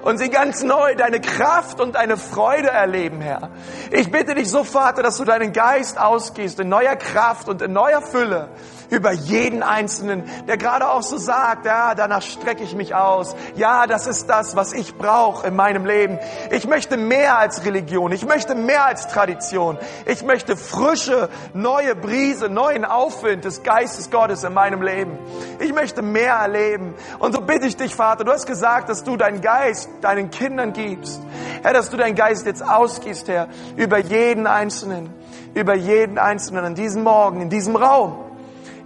und 0.03 0.19
sie 0.19 0.31
ganz 0.31 0.63
neu 0.63 0.95
deine 0.95 1.21
Kraft 1.21 1.81
und 1.81 1.95
deine 1.95 2.17
Freude 2.17 2.69
erleben, 2.69 3.21
Herr. 3.21 3.51
Ich 3.91 4.11
bitte 4.11 4.35
dich 4.35 4.51
so, 4.51 4.65
Vater, 4.65 5.03
dass 5.03 5.17
du 5.17 5.25
deinen 5.25 5.53
Geist 5.53 5.99
ausgehst 5.99 6.61
in 6.61 6.69
neuer 6.69 6.97
Kraft 6.97 7.49
und 7.49 7.63
in 7.63 7.73
neuer 7.73 8.03
Fülle 8.03 8.49
über 8.91 9.13
jeden 9.13 9.63
Einzelnen, 9.63 10.25
der 10.47 10.57
gerade 10.57 10.89
auch 10.89 11.03
so 11.03 11.17
sagt, 11.17 11.65
ja, 11.65 11.95
danach 11.95 12.23
strecke 12.23 12.65
ich 12.65 12.75
mich 12.75 12.95
aus. 12.95 13.35
Ja, 13.55 13.87
das 13.87 14.07
ist 14.07 14.29
das, 14.29 14.57
was 14.57 14.73
ich 14.73 14.97
brauche 14.97 15.47
in 15.47 15.57
meinem 15.57 15.87
Leben. 15.87 16.19
Ich 16.51 16.67
möchte 16.67 16.97
mehr 16.97 17.39
als 17.39 17.65
Religion. 17.65 18.13
Ich 18.13 18.27
möchte 18.27 18.55
mehr 18.55 18.85
als 18.85 19.09
Tradition. 19.09 19.79
Ich 20.07 20.23
möchte 20.25 20.57
frische, 20.57 21.29
neue 21.55 21.95
Brise, 21.95 22.49
neuen 22.49 22.85
Aufwind 22.85 23.45
des 23.45 23.63
Geistes 23.63 24.11
Gottes 24.11 24.43
in 24.45 24.53
meinem 24.53 24.83
Leben. 24.83 25.19
Ich 25.61 25.73
möchte 25.73 26.03
mehr 26.03 26.35
erleben. 26.35 26.95
Und 27.19 27.35
so 27.35 27.41
bitte 27.41 27.67
ich 27.67 27.77
dich, 27.77 27.95
Vater, 27.95 28.25
du 28.25 28.33
hast 28.33 28.47
gesagt, 28.47 28.89
dass 28.89 29.05
du 29.05 29.17
deinen 29.17 29.41
Geist 29.41 29.90
deinen 30.01 30.31
Kindern 30.31 30.73
gibst. 30.73 31.21
Herr, 31.63 31.73
dass 31.73 31.91
du 31.91 31.97
deinen 31.97 32.15
Geist 32.15 32.47
jetzt 32.47 32.63
ausgießt, 32.63 33.29
Herr, 33.29 33.49
über 33.77 33.99
jeden 33.99 34.47
Einzelnen, 34.47 35.11
über 35.55 35.75
jeden 35.75 36.19
Einzelnen 36.19 36.65
an 36.65 36.75
diesem 36.75 37.03
Morgen, 37.03 37.41
in 37.41 37.51
diesem 37.51 37.77
Raum 37.77 38.31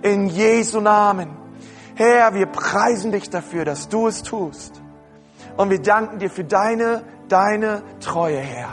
in 0.05 0.26
Jesu 0.26 0.80
Namen. 0.80 1.30
Herr, 1.94 2.34
wir 2.34 2.46
preisen 2.46 3.11
dich 3.11 3.30
dafür, 3.30 3.64
dass 3.64 3.88
du 3.88 4.07
es 4.07 4.22
tust. 4.22 4.80
Und 5.57 5.70
wir 5.70 5.80
danken 5.80 6.18
dir 6.18 6.28
für 6.28 6.44
deine, 6.44 7.02
deine 7.28 7.82
Treue, 8.00 8.38
Herr. 8.38 8.68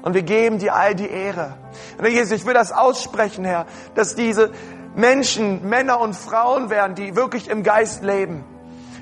Und 0.00 0.14
wir 0.14 0.22
geben 0.22 0.58
dir 0.58 0.74
all 0.74 0.94
die 0.94 1.08
Ehre. 1.08 1.58
Und 1.98 2.06
Jesus, 2.06 2.32
ich 2.32 2.46
will 2.46 2.54
das 2.54 2.72
aussprechen, 2.72 3.44
Herr, 3.44 3.66
dass 3.94 4.14
diese 4.14 4.50
Menschen, 4.94 5.68
Männer 5.68 6.00
und 6.00 6.14
Frauen 6.14 6.70
werden, 6.70 6.94
die 6.94 7.14
wirklich 7.16 7.50
im 7.50 7.62
Geist 7.62 8.02
leben 8.02 8.42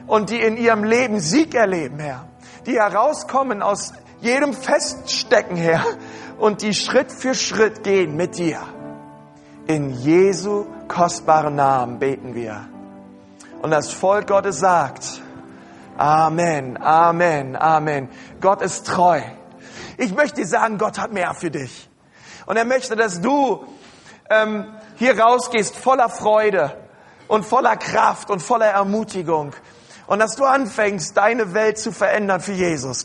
und 0.08 0.30
die 0.30 0.40
in 0.40 0.56
ihrem 0.56 0.82
Leben 0.82 1.20
Sieg 1.20 1.54
erleben, 1.54 2.00
Herr. 2.00 2.26
Die 2.66 2.78
herauskommen 2.78 3.62
aus 3.62 3.92
jedem 4.20 4.54
Feststecken, 4.54 5.56
Herr, 5.56 5.84
und 6.38 6.62
die 6.62 6.74
Schritt 6.74 7.12
für 7.12 7.34
Schritt 7.34 7.84
gehen 7.84 8.16
mit 8.16 8.38
dir. 8.38 8.58
In 9.66 9.90
Jesu 9.90 10.66
kostbaren 10.88 11.56
Namen 11.56 11.98
beten 11.98 12.34
wir. 12.34 12.68
Und 13.62 13.70
das 13.70 13.92
Volk 13.92 14.26
Gottes 14.28 14.58
sagt, 14.58 15.22
Amen, 15.96 16.76
Amen, 16.82 17.56
Amen. 17.56 18.08
Gott 18.40 18.62
ist 18.62 18.86
treu. 18.86 19.20
Ich 19.96 20.14
möchte 20.14 20.40
dir 20.40 20.46
sagen, 20.46 20.78
Gott 20.78 20.98
hat 20.98 21.12
mehr 21.12 21.34
für 21.34 21.50
dich. 21.50 21.88
Und 22.46 22.56
er 22.56 22.64
möchte, 22.64 22.96
dass 22.96 23.20
du 23.20 23.64
ähm, 24.28 24.66
hier 24.96 25.18
rausgehst 25.18 25.76
voller 25.76 26.08
Freude 26.08 26.76
und 27.28 27.44
voller 27.44 27.76
Kraft 27.76 28.30
und 28.30 28.40
voller 28.40 28.66
Ermutigung. 28.66 29.52
Und 30.06 30.18
dass 30.18 30.36
du 30.36 30.44
anfängst, 30.44 31.16
deine 31.16 31.54
Welt 31.54 31.78
zu 31.78 31.92
verändern 31.92 32.40
für 32.40 32.52
Jesus. 32.52 32.92